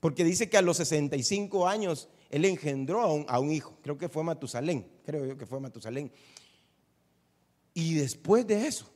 [0.01, 3.77] Porque dice que a los 65 años él engendró a un, hijo.
[3.83, 4.87] Creo que fue Matusalén.
[5.05, 6.13] Creo yo que fue Matusalén.
[7.75, 8.91] Y después de eso,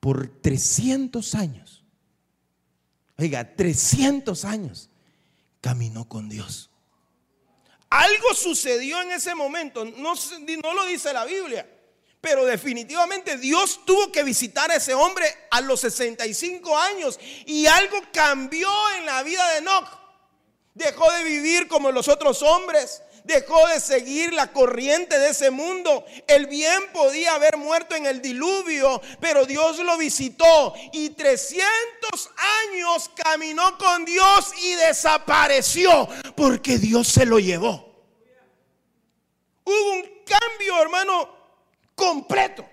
[0.00, 1.84] por 300 años,
[3.18, 4.90] oiga, 300 años,
[5.60, 6.70] caminó con Dios.
[7.90, 10.14] Algo sucedió en ese momento, no,
[10.62, 11.68] no lo dice la Biblia,
[12.20, 17.98] pero definitivamente Dios tuvo que visitar a ese hombre a los 65 años y algo
[18.12, 19.88] cambió en la vida de Enoch.
[20.74, 26.04] Dejó de vivir como los otros hombres, dejó de seguir la corriente de ese mundo.
[26.26, 31.64] El bien podía haber muerto en el diluvio, pero Dios lo visitó y 300
[32.70, 37.86] años caminó con Dios y desapareció porque Dios se lo llevó.
[39.64, 41.35] Hubo un cambio, hermano,
[41.96, 42.64] completo,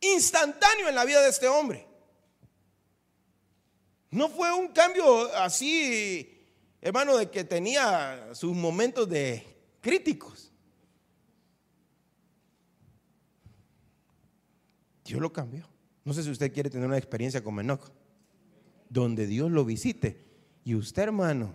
[0.00, 1.86] instantáneo en la vida de este hombre.
[4.10, 6.44] No fue un cambio así,
[6.80, 9.46] hermano, de que tenía sus momentos de
[9.80, 10.52] críticos.
[15.04, 15.66] Dios lo cambió.
[16.04, 17.92] No sé si usted quiere tener una experiencia como Enoch,
[18.88, 20.24] donde Dios lo visite.
[20.64, 21.54] Y usted, hermano,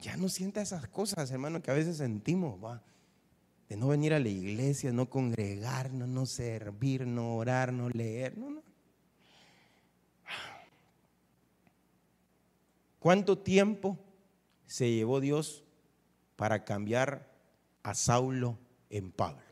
[0.00, 2.82] ya no sienta esas cosas, hermano, que a veces sentimos, va
[3.68, 8.38] de no venir a la iglesia, no congregarnos, no servir, no orar, no leer.
[8.38, 8.62] No, no.
[13.00, 13.98] ¿Cuánto tiempo
[14.66, 15.64] se llevó Dios
[16.36, 17.32] para cambiar
[17.82, 18.58] a Saulo
[18.90, 19.42] en Pablo?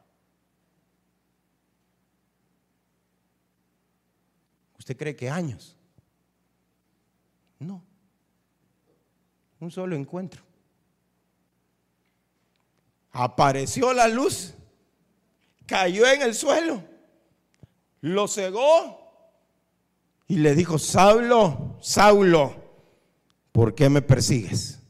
[4.78, 5.76] ¿Usted cree que años?
[7.58, 7.82] No.
[9.60, 10.42] Un solo encuentro
[13.14, 14.52] apareció la luz,
[15.66, 16.82] cayó en el suelo,
[18.00, 19.00] lo cegó
[20.26, 22.54] y le dijo, Saulo, Saulo,
[23.52, 24.80] ¿por qué me persigues?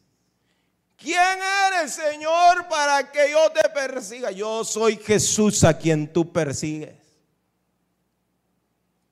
[0.96, 4.30] ¿Quién eres, Señor, para que yo te persiga?
[4.30, 6.94] Yo soy Jesús a quien tú persigues.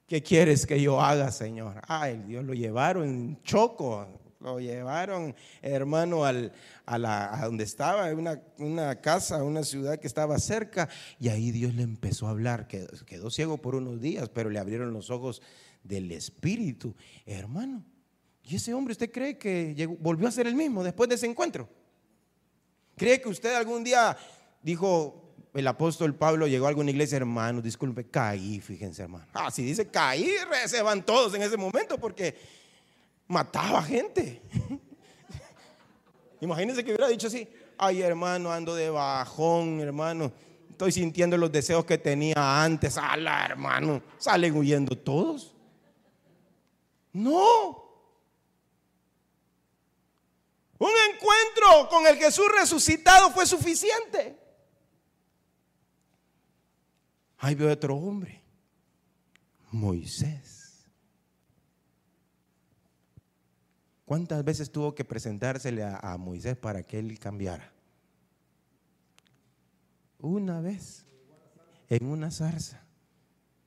[0.06, 1.82] ¿Qué quieres que yo haga, Señor?
[1.86, 4.06] Ay, Dios lo llevaron en choco,
[4.42, 6.52] lo llevaron, hermano, al,
[6.84, 11.74] a, la, donde estaba, una, una casa, una ciudad que estaba cerca, y ahí Dios
[11.74, 12.66] le empezó a hablar.
[12.66, 15.42] Quedó, quedó ciego por unos días, pero le abrieron los ojos
[15.82, 16.94] del Espíritu.
[17.24, 17.84] Hermano,
[18.42, 21.68] ¿y ese hombre usted cree que volvió a ser el mismo después de ese encuentro?
[22.96, 24.16] ¿Cree que usted algún día
[24.62, 25.22] dijo
[25.54, 29.26] el apóstol Pablo, llegó a alguna iglesia, hermano, disculpe, caí, fíjense, hermano.
[29.34, 30.30] Ah, si dice caí,
[30.66, 32.34] se van todos en ese momento porque
[33.26, 34.42] mataba gente.
[36.40, 40.32] Imagínense que hubiera dicho así, ay hermano, ando de bajón, hermano,
[40.70, 45.54] estoy sintiendo los deseos que tenía antes, ala hermano, salen huyendo todos.
[47.12, 47.82] No.
[50.78, 54.36] Un encuentro con el Jesús resucitado fue suficiente.
[57.38, 58.42] Ahí veo otro hombre,
[59.70, 60.51] Moisés.
[64.12, 67.72] ¿Cuántas veces tuvo que presentársele a, Moisés para que él cambiara?
[70.18, 71.06] Una vez,
[71.88, 72.84] en una zarza,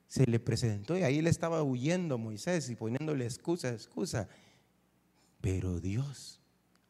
[0.06, 4.28] se le presentó y ahí le estaba huyendo Moisés y poniéndole excusa, excusa.
[5.40, 6.40] Pero Dios,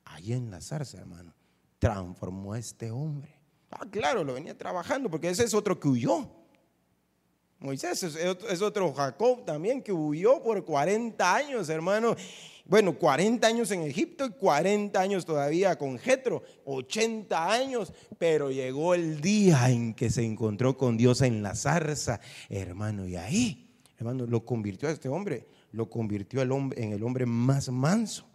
[0.05, 1.33] ahí en la zarza, hermano,
[1.79, 3.41] transformó a este hombre.
[3.71, 6.31] Ah, claro, lo venía trabajando porque ese es otro que huyó.
[7.59, 12.15] Moisés es, otro Jacob también que huyó por 40 años, hermano.
[12.69, 18.95] Bueno, 40 años en Egipto y 40 años todavía con Jetro, 80 años, pero llegó
[18.95, 24.27] el día en que se encontró con Dios en la zarza, hermano, y ahí, hermano,
[24.27, 28.27] lo convirtió a este hombre, lo convirtió en el hombre más manso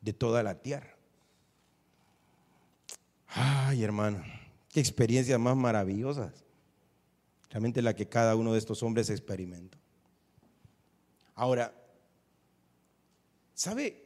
[0.00, 0.96] de toda la tierra.
[3.26, 4.22] Ay, hermano,
[4.68, 6.46] qué experiencias más maravillosas
[7.50, 9.78] realmente la que cada uno de estos hombres experimentó.
[11.34, 11.72] Ahora,
[13.56, 14.04] ¿sabe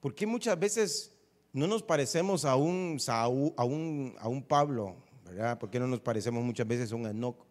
[0.00, 1.12] por qué muchas veces
[1.52, 4.96] no nos parecemos a un, a un, a un Pablo?
[5.24, 5.58] ¿verdad?
[5.58, 7.46] ¿Por qué no nos parecemos muchas veces a un Enoch?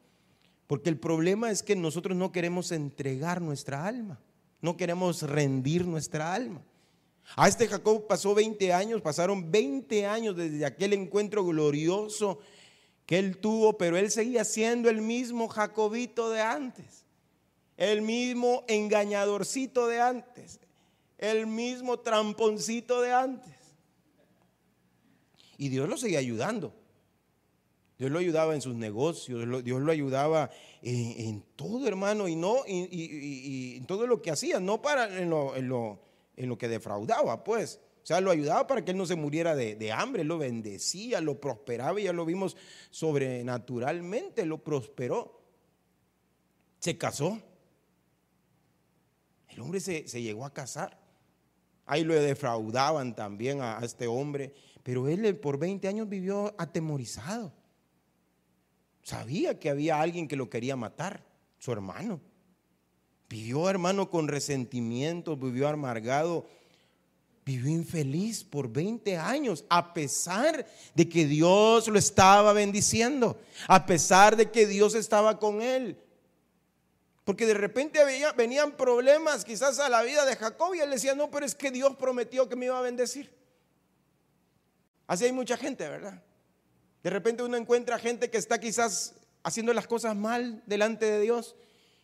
[0.67, 4.19] Porque el problema es que nosotros no queremos entregar nuestra alma,
[4.61, 6.61] no queremos rendir nuestra alma.
[7.35, 12.39] A este Jacob pasó 20 años, pasaron 20 años desde aquel encuentro glorioso
[13.05, 17.05] que él tuvo, pero él seguía siendo el mismo Jacobito de antes,
[17.77, 20.59] el mismo engañadorcito de antes,
[21.17, 23.55] el mismo tramponcito de antes.
[25.57, 26.73] Y Dios lo seguía ayudando.
[27.97, 30.51] Dios lo ayudaba en sus negocios, Dios lo ayudaba
[30.83, 36.67] en, todo, hermano, y no en todo lo que hacía, no para en lo que
[36.67, 37.79] defraudaba, pues.
[38.03, 41.41] O sea, lo ayudaba para que él no se muriera de, hambre, lo bendecía, lo
[41.41, 42.55] prosperaba y ya lo vimos
[42.89, 45.41] sobrenaturalmente, lo prosperó.
[46.79, 47.37] Se casó.
[49.49, 50.97] El hombre se, llegó a casar.
[51.87, 57.53] Ahí lo defraudaban también a, a este hombre, pero él por 20 años vivió atemorizado.
[59.01, 61.23] Sabía que había alguien que lo quería matar,
[61.57, 62.19] su hermano.
[63.29, 66.45] Vivió hermano con resentimiento, vivió amargado
[67.47, 74.35] vivió infeliz por 20 años, a pesar de que Dios lo estaba bendiciendo, a pesar
[74.35, 75.97] de que Dios estaba con él.
[77.27, 77.99] Porque de repente
[78.37, 81.71] venían problemas quizás a la vida de Jacob y él decía, no, pero es que
[81.71, 83.35] Dios prometió que me iba a bendecir.
[85.07, 86.23] Así hay mucha gente, ¿verdad?
[87.03, 89.13] De repente uno encuentra gente que está quizás
[89.43, 91.57] haciendo las cosas mal delante de Dios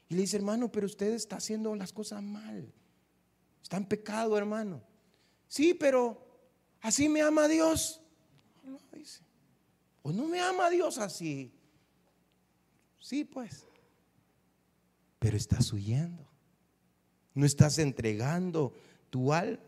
[0.10, 2.70] y le dice, hermano, pero usted está haciendo las cosas mal.
[3.62, 4.84] Está en pecado, hermano.
[5.48, 6.22] Sí, pero
[6.82, 8.02] así me ama Dios.
[10.02, 11.50] O no me ama Dios así.
[13.00, 13.66] Sí, pues.
[15.24, 16.28] Pero estás huyendo.
[17.34, 18.74] No estás entregando
[19.10, 19.64] tu alma.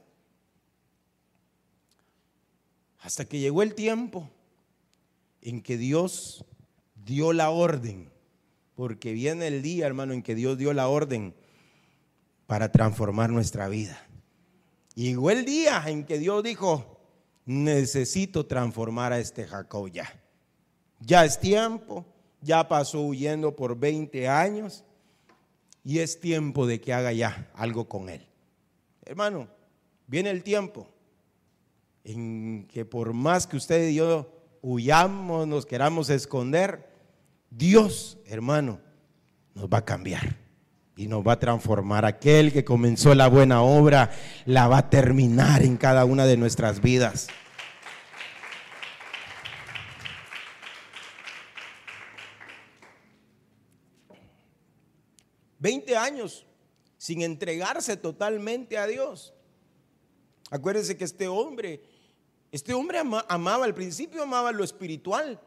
[3.00, 4.30] Hasta que llegó el tiempo
[5.42, 6.44] en que Dios
[7.06, 8.12] dio la orden.
[8.76, 11.34] Porque viene el día, hermano, en que Dios dio la orden
[12.48, 14.06] para transformar nuestra vida.
[14.94, 17.00] Llegó el día en que Dios dijo,
[17.46, 20.22] necesito transformar a este Jacob ya.
[21.00, 22.06] Ya es tiempo,
[22.42, 24.84] ya pasó huyendo por 20 años
[25.86, 28.28] y es tiempo de que haga ya algo con él.
[29.06, 29.48] Hermano,
[30.08, 30.90] viene el tiempo
[32.04, 34.32] en que por más que usted y yo
[34.64, 36.90] huyamos, nos queramos esconder,
[37.52, 38.80] Dios, hermano,
[39.54, 40.38] nos va a cambiar
[40.98, 42.04] y nos va a transformar.
[42.04, 44.10] Aquel que comenzó la buena obra
[44.46, 47.28] la va a terminar en cada una de nuestras vidas.
[55.66, 56.46] Veinte años
[56.96, 59.34] sin entregarse totalmente a Dios.
[60.52, 61.82] Acuérdense que este hombre,
[62.52, 65.42] este hombre amaba al principio, amaba lo espiritual.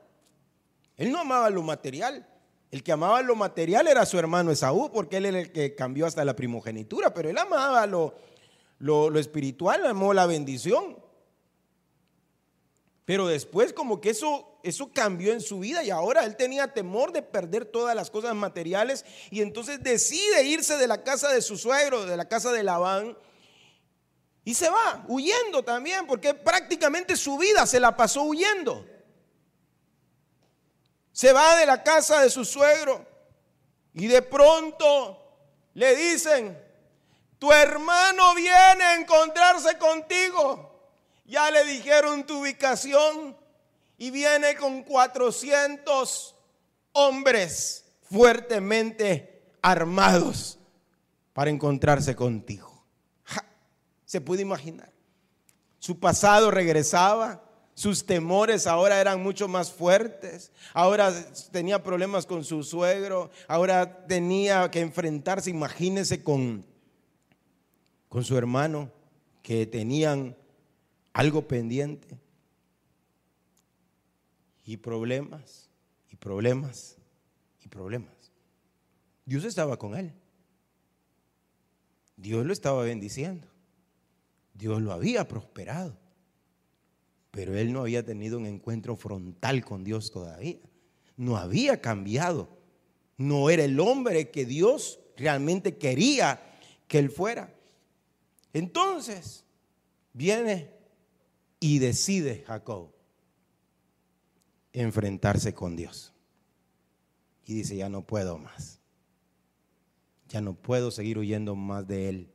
[0.96, 2.28] Él no amaba lo material.
[2.72, 6.04] El que amaba lo material era su hermano Esaú, porque él era el que cambió
[6.04, 8.16] hasta la primogenitura, pero él amaba lo,
[8.80, 10.98] lo, espiritual, amó la bendición.
[13.08, 17.10] Pero después como que eso, eso cambió en su vida y ahora él tenía temor
[17.10, 21.56] de perder todas las cosas materiales y entonces decide irse de la casa de su
[21.56, 23.16] suegro, de la casa de Labán.
[24.44, 28.84] Y se va huyendo también, porque prácticamente su vida se la pasó huyendo.
[31.10, 33.06] Se va de la casa de su suegro
[33.94, 36.62] y de pronto le dicen,
[37.38, 40.77] tu hermano viene a encontrarse contigo.
[41.28, 43.36] Ya le dijeron tu ubicación
[43.98, 46.34] y viene con 400
[46.92, 50.58] hombres fuertemente armados
[51.34, 52.82] para encontrarse contigo.
[54.06, 54.90] Se puede imaginar.
[55.78, 61.12] Su pasado regresaba, sus temores ahora eran mucho más fuertes, ahora
[61.52, 66.64] tenía problemas con su suegro, ahora tenía que enfrentarse, imagínese con,
[68.08, 68.90] con su hermano,
[69.42, 70.37] que tenían
[71.18, 72.16] algo pendiente.
[74.64, 75.68] Y problemas,
[76.12, 76.96] y problemas,
[77.60, 78.30] y problemas.
[79.24, 80.12] Dios estaba con él.
[82.16, 83.48] Dios lo estaba bendiciendo.
[84.54, 85.98] Dios lo había prosperado.
[87.32, 90.60] Pero él no había tenido un encuentro frontal con Dios todavía.
[91.16, 92.48] No había cambiado.
[93.16, 96.40] No era el hombre que Dios realmente quería
[96.86, 97.52] que él fuera.
[98.52, 99.44] Entonces,
[100.12, 100.77] viene
[101.60, 102.92] y decide Jacob
[104.72, 106.12] enfrentarse con Dios.
[107.44, 108.80] Y dice, ya no puedo más.
[110.28, 112.32] Ya no puedo seguir huyendo más de él.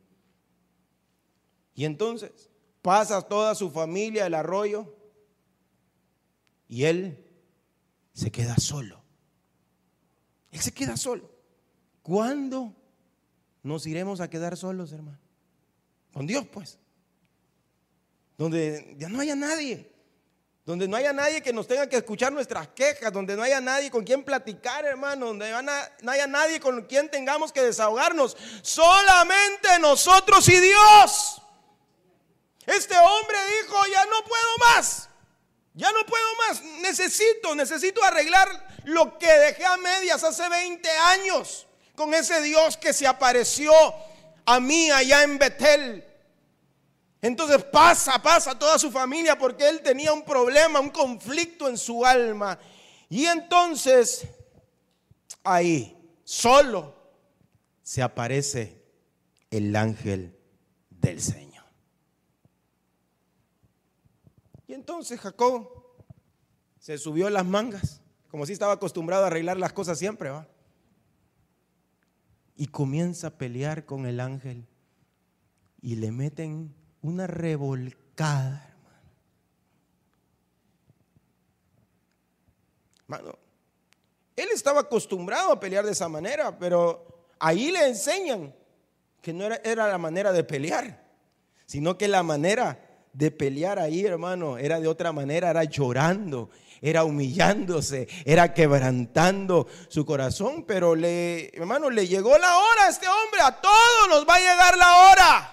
[1.75, 2.49] Y entonces
[2.81, 4.95] pasa toda su familia el arroyo
[6.67, 7.23] y él
[8.13, 9.01] se queda solo.
[10.51, 11.31] Él se queda solo.
[12.01, 12.75] ¿Cuándo
[13.61, 15.19] nos iremos a quedar solos, hermano?
[16.11, 16.79] Con Dios, pues
[18.37, 19.91] donde ya no haya nadie,
[20.65, 23.91] donde no haya nadie que nos tenga que escuchar nuestras quejas, donde no haya nadie
[23.91, 25.51] con quien platicar, hermano, donde
[26.01, 31.41] no haya nadie con quien tengamos que desahogarnos, solamente nosotros y Dios.
[32.65, 35.09] Este hombre dijo, ya no puedo más,
[35.73, 38.47] ya no puedo más, necesito, necesito arreglar
[38.85, 43.73] lo que dejé a medias hace 20 años con ese Dios que se apareció
[44.45, 46.12] a mí allá en Betel
[47.27, 52.05] entonces pasa, pasa toda su familia porque él tenía un problema, un conflicto en su
[52.05, 52.59] alma.
[53.07, 54.27] Y entonces
[55.41, 56.93] ahí, solo,
[57.81, 58.83] se aparece
[59.51, 60.37] el ángel
[60.89, 61.63] del Señor.
[64.67, 65.69] Y entonces Jacob
[66.77, 70.45] se subió las mangas, como si estaba acostumbrado a arreglar las cosas siempre, ¿va?
[72.57, 74.67] Y comienza a pelear con el ángel
[75.81, 78.73] y le meten una revolcada,
[83.03, 83.37] hermano.
[84.35, 88.53] él estaba acostumbrado a pelear de esa manera, pero ahí le enseñan
[89.21, 91.03] que no era, era la manera de pelear,
[91.65, 92.79] sino que la manera
[93.11, 96.49] de pelear ahí, hermano, era de otra manera, era llorando,
[96.81, 103.07] era humillándose, era quebrantando su corazón, pero le, hermano, le llegó la hora a este
[103.07, 105.52] hombre, a todos nos va a llegar la hora.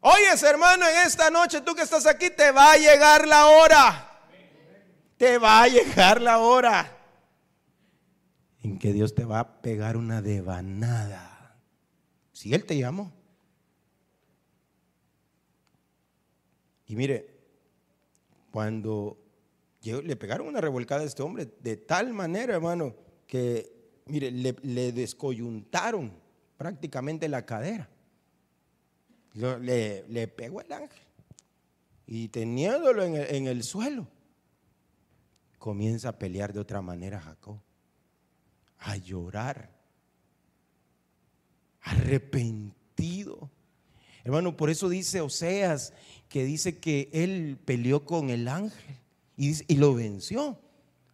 [0.00, 4.06] Oyes, hermano, en esta noche, tú que estás aquí, te va a llegar la hora.
[5.18, 6.96] Te va a llegar la hora
[8.62, 11.58] en que Dios te va a pegar una devanada.
[12.32, 13.12] Si Él te llamó.
[16.86, 17.28] Y mire,
[18.50, 19.18] cuando
[19.82, 22.94] le pegaron una revolcada a este hombre, de tal manera, hermano,
[23.26, 26.12] que, mire, le, le descoyuntaron
[26.56, 27.88] prácticamente la cadera
[29.34, 31.02] le, pegó el ángel.
[32.06, 34.06] Y teniéndolo en el, en el suelo,
[35.58, 37.58] comienza a pelear de otra manera Jacob.
[38.78, 39.70] A llorar.
[41.82, 43.50] Arrepentido.
[44.24, 45.92] Hermano, por eso dice Oseas
[46.28, 48.96] que dice que él peleó con el ángel
[49.36, 50.58] y, lo venció.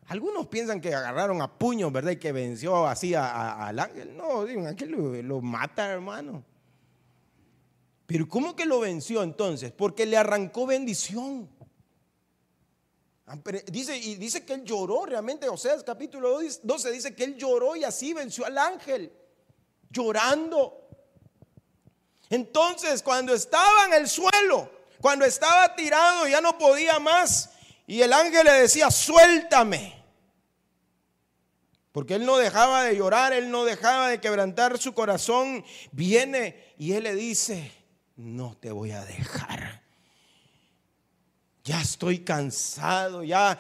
[0.07, 2.13] Algunos piensan que agarraron a puños, ¿verdad?
[2.13, 4.17] Y que venció así al ángel.
[4.17, 4.91] No, digan, ángel
[5.27, 6.45] lo mata, hermano.
[8.07, 9.73] Pero ¿cómo que lo venció entonces?
[9.73, 11.51] Porque le arrancó bendición.
[13.27, 13.37] Ah,
[13.67, 17.75] dice, y dice que él lloró realmente, o sea, capítulo 12 dice que él lloró
[17.75, 19.13] y así venció al ángel,
[19.91, 20.89] llorando.
[22.31, 27.51] Entonces, cuando estaba en el suelo, cuando estaba tirado, ya no podía más,
[27.87, 29.97] y el ángel le decía, suéltame.
[31.91, 35.65] Porque él no dejaba de llorar, él no dejaba de quebrantar su corazón.
[35.93, 37.73] Viene y él le dice,
[38.17, 39.83] no te voy a dejar.
[41.65, 43.59] ya estoy cansado, ya,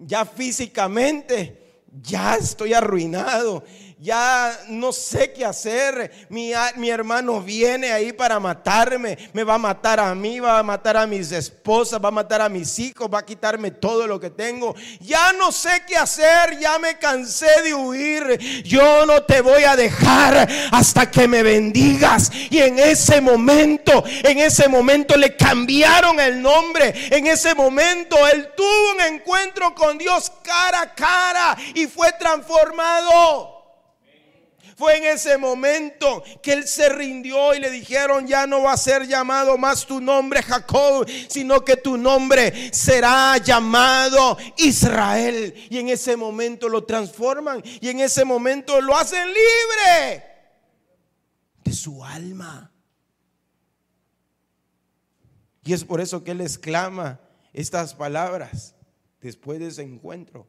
[0.00, 3.64] ya físicamente, ya estoy arruinado,
[3.98, 6.26] ya no sé qué hacer.
[6.28, 10.62] Mi, mi, hermano viene ahí para matarme, me va a matar a mí, va a
[10.62, 14.20] matar a mis esposas, va a matar a mis hijos, va a quitarme todo lo
[14.20, 14.74] que tengo.
[15.00, 18.38] Ya no sé qué hacer, ya me cansé de huir.
[18.64, 22.30] Yo no te voy a dejar hasta que me bendigas.
[22.50, 26.92] Y en ese momento, en ese momento le cambiaron el nombre.
[27.10, 33.55] En ese momento él tuvo un encuentro con Dios cara a cara y fue transformado.
[34.76, 38.76] Fue en ese momento que él se rindió y le dijeron, ya no va a
[38.76, 45.54] ser llamado más tu nombre Jacob, sino que tu nombre será llamado Israel.
[45.70, 50.24] Y en ese momento lo transforman y en ese momento lo hacen libre
[51.64, 52.70] de su alma.
[55.64, 57.18] Y es por eso que él exclama
[57.54, 58.74] estas palabras
[59.22, 60.46] después de ese encuentro.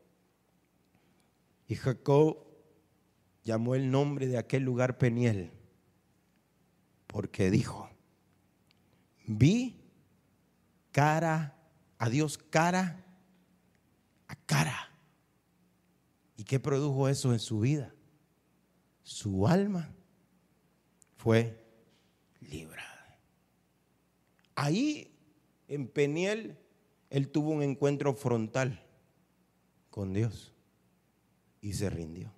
[1.70, 2.47] Y Jacob
[3.48, 5.52] llamó el nombre de aquel lugar Peniel,
[7.08, 7.90] porque dijo,
[9.26, 9.80] vi
[10.92, 11.58] cara
[11.98, 13.06] a Dios cara
[14.28, 14.92] a cara.
[16.36, 17.96] ¿Y qué produjo eso en su vida?
[19.02, 19.96] Su alma
[21.16, 21.58] fue
[22.42, 23.18] librada.
[24.56, 25.16] Ahí
[25.70, 26.58] en Peniel
[27.10, 28.84] él tuvo un encuentro frontal
[29.90, 30.54] con Dios
[31.62, 32.37] y se rindió.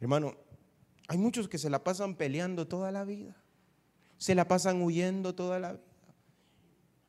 [0.00, 0.34] Hermano,
[1.08, 3.36] hay muchos que se la pasan peleando toda la vida.
[4.18, 5.82] Se la pasan huyendo toda la vida.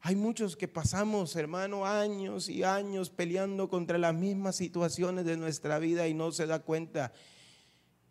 [0.01, 5.79] Hay muchos que pasamos, hermano, años y años peleando contra las mismas situaciones de nuestra
[5.79, 7.11] vida y no se da cuenta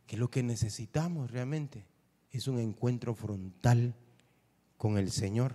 [0.06, 1.86] que lo que necesitamos realmente
[2.30, 3.94] es un encuentro frontal
[4.76, 5.54] con el Señor.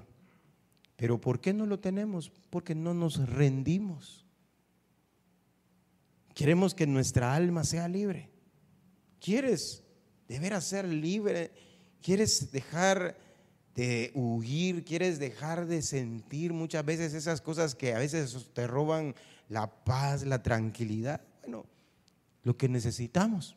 [0.95, 2.32] Pero ¿por qué no lo tenemos?
[2.49, 4.26] Porque no nos rendimos.
[6.34, 8.30] Queremos que nuestra alma sea libre.
[9.22, 9.84] ¿Quieres
[10.28, 11.51] de veras ser libre?
[12.01, 13.17] ¿Quieres dejar
[13.76, 14.84] de huir?
[14.84, 19.13] ¿Quieres dejar de sentir muchas veces esas cosas que a veces te roban
[19.47, 21.22] la paz, la tranquilidad?
[21.41, 21.65] Bueno,
[22.43, 23.55] lo que necesitamos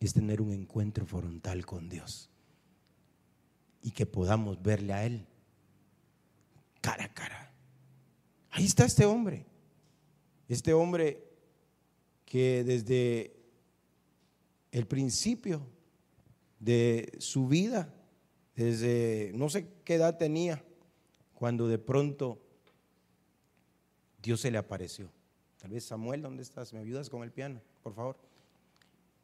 [0.00, 2.30] es tener un encuentro frontal con Dios
[3.82, 5.26] y que podamos verle a Él
[6.80, 7.52] cara a cara.
[8.50, 9.44] Ahí está este hombre,
[10.48, 11.22] este hombre
[12.24, 13.41] que desde
[14.72, 15.64] el principio
[16.58, 17.94] de su vida,
[18.56, 20.64] desde no sé qué edad tenía,
[21.34, 22.40] cuando de pronto
[24.20, 25.10] Dios se le apareció.
[25.58, 26.72] Tal vez Samuel, ¿dónde estás?
[26.72, 28.16] ¿Me ayudas con el piano, por favor?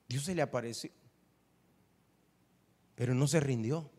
[0.09, 0.91] Dios se le apareció,
[2.95, 3.91] pero no se rindió.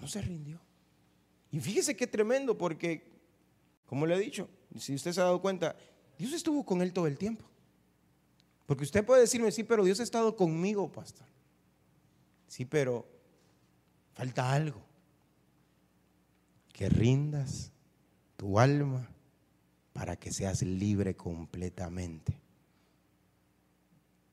[0.00, 0.58] No se rindió.
[1.52, 3.10] Y fíjese qué tremendo, porque,
[3.84, 5.76] como le he dicho, si usted se ha dado cuenta,
[6.18, 7.49] Dios estuvo con él todo el tiempo.
[8.70, 11.26] Porque usted puede decirme, sí, pero Dios ha estado conmigo, pastor.
[12.46, 13.04] Sí, pero
[14.14, 14.80] falta algo.
[16.72, 17.72] Que rindas
[18.36, 19.10] tu alma
[19.92, 22.40] para que seas libre completamente.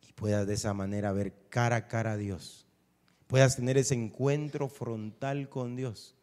[0.07, 2.67] Y puedas de esa manera ver cara a cara a Dios.
[3.25, 6.13] Puedas tener ese encuentro frontal con Dios.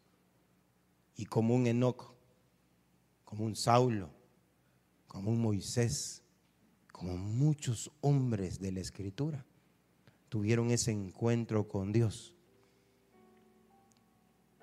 [1.17, 2.15] Y como un Enoco,
[3.25, 4.09] como un Saulo,
[5.05, 6.21] como un Moisés,
[6.95, 9.45] como muchos hombres de la escritura,
[10.29, 12.33] tuvieron ese encuentro con Dios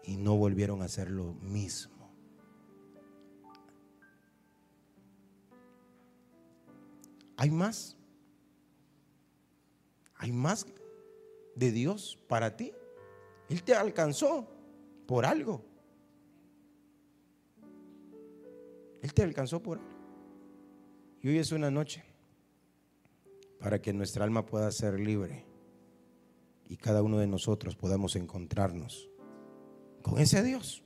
[0.03, 2.11] y no volvieron a hacer lo mismo.
[7.37, 7.99] ¿Hay más?
[10.14, 10.66] ¿Hay más
[11.55, 12.72] de Dios para ti?
[13.51, 14.49] Él te alcanzó
[15.07, 15.62] por algo.
[19.03, 19.93] Él te alcanzó por algo.
[21.20, 22.12] Y hoy es una noche
[23.63, 25.45] para que nuestra alma pueda ser libre
[26.69, 29.09] y cada uno de nosotros podamos encontrarnos
[30.03, 30.83] con ese Dios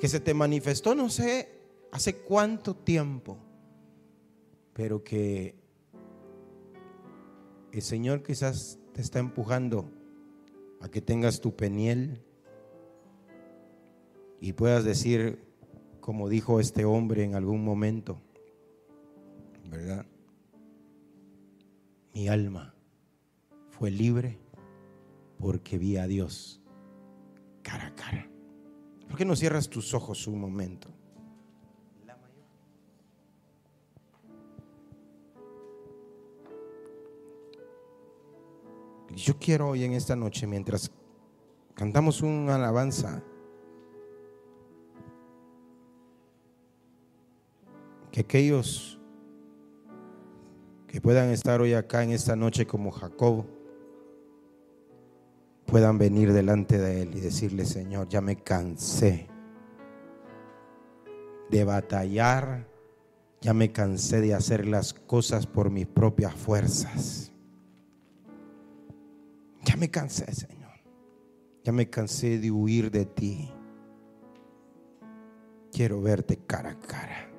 [0.00, 3.36] que se te manifestó no sé hace cuánto tiempo,
[4.72, 5.54] pero que
[7.70, 9.90] el Señor quizás te está empujando
[10.80, 12.22] a que tengas tu peniel
[14.40, 15.44] y puedas decir,
[16.00, 18.18] como dijo este hombre en algún momento,
[19.70, 20.06] ¿verdad?
[22.14, 22.74] Mi alma
[23.70, 24.38] fue libre
[25.38, 26.60] porque vi a Dios
[27.62, 28.28] cara a cara.
[29.08, 30.88] ¿Por qué no cierras tus ojos un momento?
[39.14, 40.90] Yo quiero hoy en esta noche, mientras
[41.74, 43.22] cantamos una alabanza,
[48.12, 49.00] Que aquellos
[50.92, 53.46] que puedan estar hoy acá en esta noche como Jacob
[55.64, 59.26] puedan venir delante de Él y decirle, Señor, ya me cansé
[61.48, 62.68] de batallar,
[63.40, 67.32] ya me cansé de hacer las cosas por mis propias fuerzas.
[69.64, 70.72] Ya me cansé, Señor.
[71.64, 73.50] Ya me cansé de huir de ti.
[75.70, 77.30] Quiero verte cara a cara.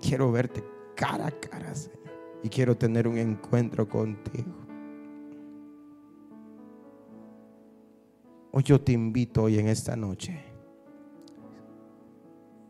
[0.00, 0.64] Quiero verte
[0.96, 2.03] cara a cara, Señor.
[2.44, 4.52] Y quiero tener un encuentro contigo.
[8.52, 10.44] Hoy yo te invito hoy en esta noche.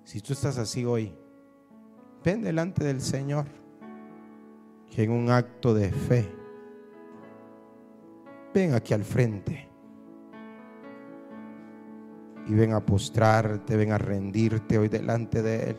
[0.04, 1.12] Si tú estás así hoy,
[2.22, 3.46] ven delante del Señor.
[4.96, 6.32] Y en un acto de fe,
[8.54, 9.68] ven aquí al frente
[12.46, 15.76] y ven a postrarte, ven a rendirte hoy delante de Él.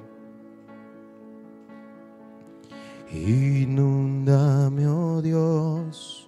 [3.12, 6.28] Inúndame, oh Dios,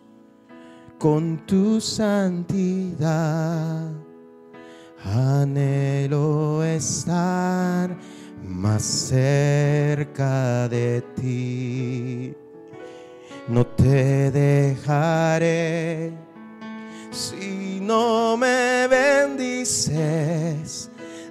[0.98, 3.92] con tu santidad.
[5.04, 7.96] Anhelo estar
[8.44, 12.34] más cerca de ti.
[13.48, 16.14] No te dejaré
[17.12, 20.90] si no me bendices,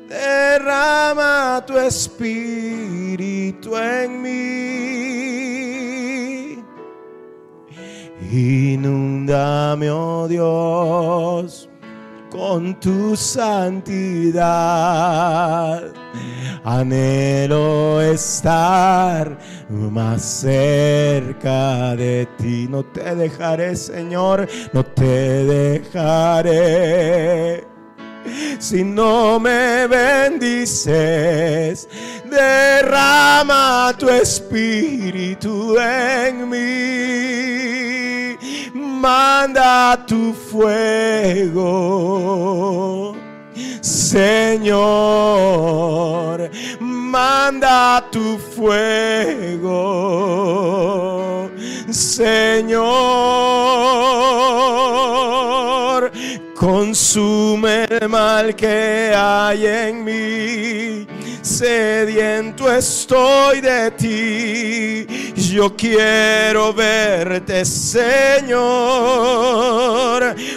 [0.09, 4.86] derrama tu espíritu en mí.
[8.33, 11.69] Inúndame, oh Dios,
[12.31, 14.43] con tu santidad.
[16.65, 19.39] Anhelo estar
[19.71, 22.67] más cerca de ti.
[22.69, 25.45] No te dejaré, Señor, no te
[25.85, 27.65] dejaré.
[28.59, 31.89] Si no me bendices,
[32.29, 37.96] derrama tu espíritu en mí.
[38.75, 41.77] Manda tu fuego.
[43.81, 44.77] Señor,
[46.81, 49.77] manda tu fuego.
[51.91, 52.87] Señor,
[56.57, 61.07] consume el mal que hay en mí.
[61.43, 65.07] Sediento estoy de ti.
[65.37, 68.65] Yo quiero verte, Señor.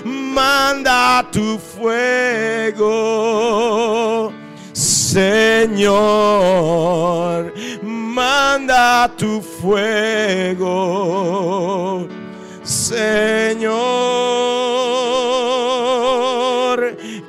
[0.05, 2.79] Manda tu fuego.
[5.09, 5.91] Señor,
[7.81, 10.69] manda tu fuego.
[12.89, 13.69] Señor,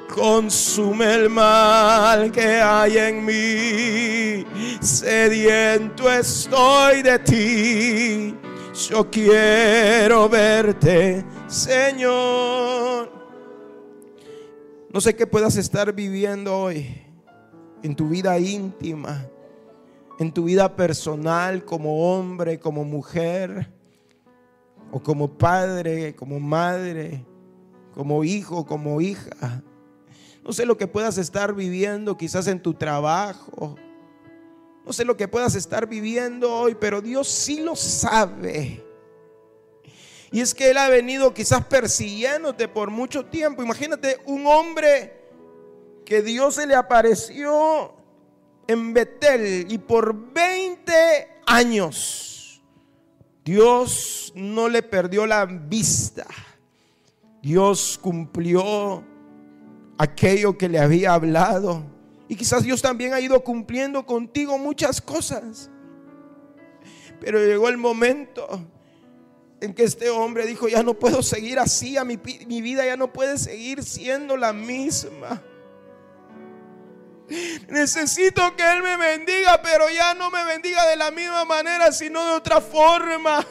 [0.08, 4.46] consume el mal que hay en mí.
[4.80, 8.34] Sediento estoy de ti.
[8.88, 13.12] Yo quiero verte, Señor.
[14.90, 17.04] No sé qué puedas estar viviendo hoy
[17.82, 19.26] en tu vida íntima,
[20.18, 23.78] en tu vida personal como hombre, como mujer,
[24.90, 27.24] o como padre, como madre,
[27.94, 29.62] como hijo, como hija.
[30.42, 33.76] No sé lo que puedas estar viviendo quizás en tu trabajo.
[34.84, 38.84] No sé lo que puedas estar viviendo hoy, pero Dios sí lo sabe.
[40.32, 43.62] Y es que Él ha venido quizás persiguiéndote por mucho tiempo.
[43.62, 45.20] Imagínate un hombre
[46.04, 47.94] que Dios se le apareció
[48.66, 50.92] en Betel y por 20
[51.46, 52.29] años
[53.44, 56.26] Dios no le perdió la vista.
[57.42, 59.04] Dios cumplió
[59.98, 61.84] aquello que le había hablado.
[62.28, 65.70] Y quizás Dios también ha ido cumpliendo contigo muchas cosas.
[67.20, 68.46] Pero llegó el momento
[69.60, 72.96] en que este hombre dijo, ya no puedo seguir así, a mi, mi vida ya
[72.96, 75.42] no puede seguir siendo la misma.
[77.68, 82.24] Necesito que Él me bendiga, pero ya no me bendiga de la misma manera, sino
[82.24, 83.46] de otra forma.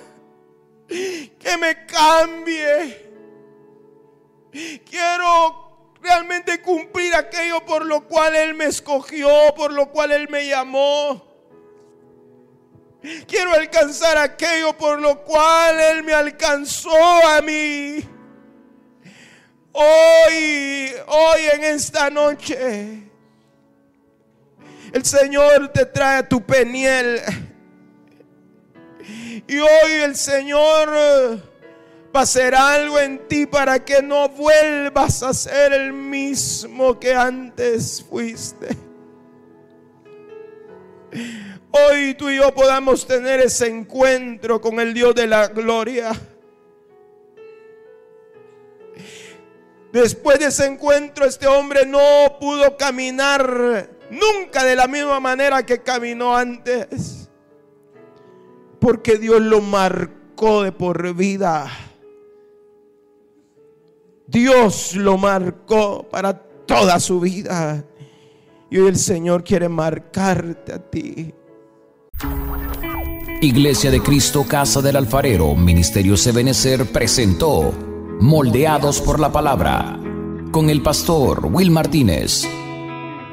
[0.87, 3.09] Que me cambie.
[4.89, 10.47] Quiero realmente cumplir aquello por lo cual Él me escogió, por lo cual Él me
[10.47, 11.25] llamó.
[13.27, 16.91] Quiero alcanzar aquello por lo cual Él me alcanzó
[17.27, 17.99] a mí.
[19.71, 23.08] Hoy, hoy en esta noche,
[24.93, 27.19] el Señor te trae tu peniel.
[29.47, 30.89] Y hoy el Señor
[32.15, 37.13] va a hacer algo en ti para que no vuelvas a ser el mismo que
[37.13, 38.69] antes fuiste.
[41.71, 46.11] hoy tú y yo podamos tener ese encuentro con el Dios de la gloria.
[49.91, 55.79] Después de ese encuentro, este hombre no pudo caminar nunca de la misma manera que
[55.79, 57.29] caminó antes.
[58.79, 61.69] Porque Dios lo marcó de por vida.
[64.27, 67.83] Dios lo marcó para toda su vida.
[68.69, 71.33] Y hoy el Señor quiere marcarte a ti.
[73.41, 77.71] Iglesia de Cristo, Casa del Alfarero, Ministerio Sebenecer presentó
[78.19, 79.97] Moldeados por la Palabra
[80.51, 82.47] con el pastor Will Martínez.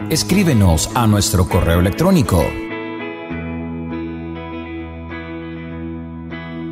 [0.08, 2.40] Escríbenos a nuestro correo electrónico.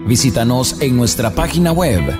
[0.06, 2.16] Visítanos en nuestra página web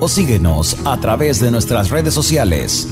[0.00, 2.88] o síguenos a través de nuestras redes sociales.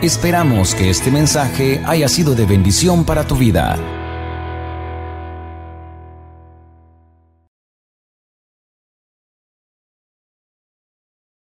[0.00, 3.95] Esperamos que este mensaje haya sido de bendición para tu vida.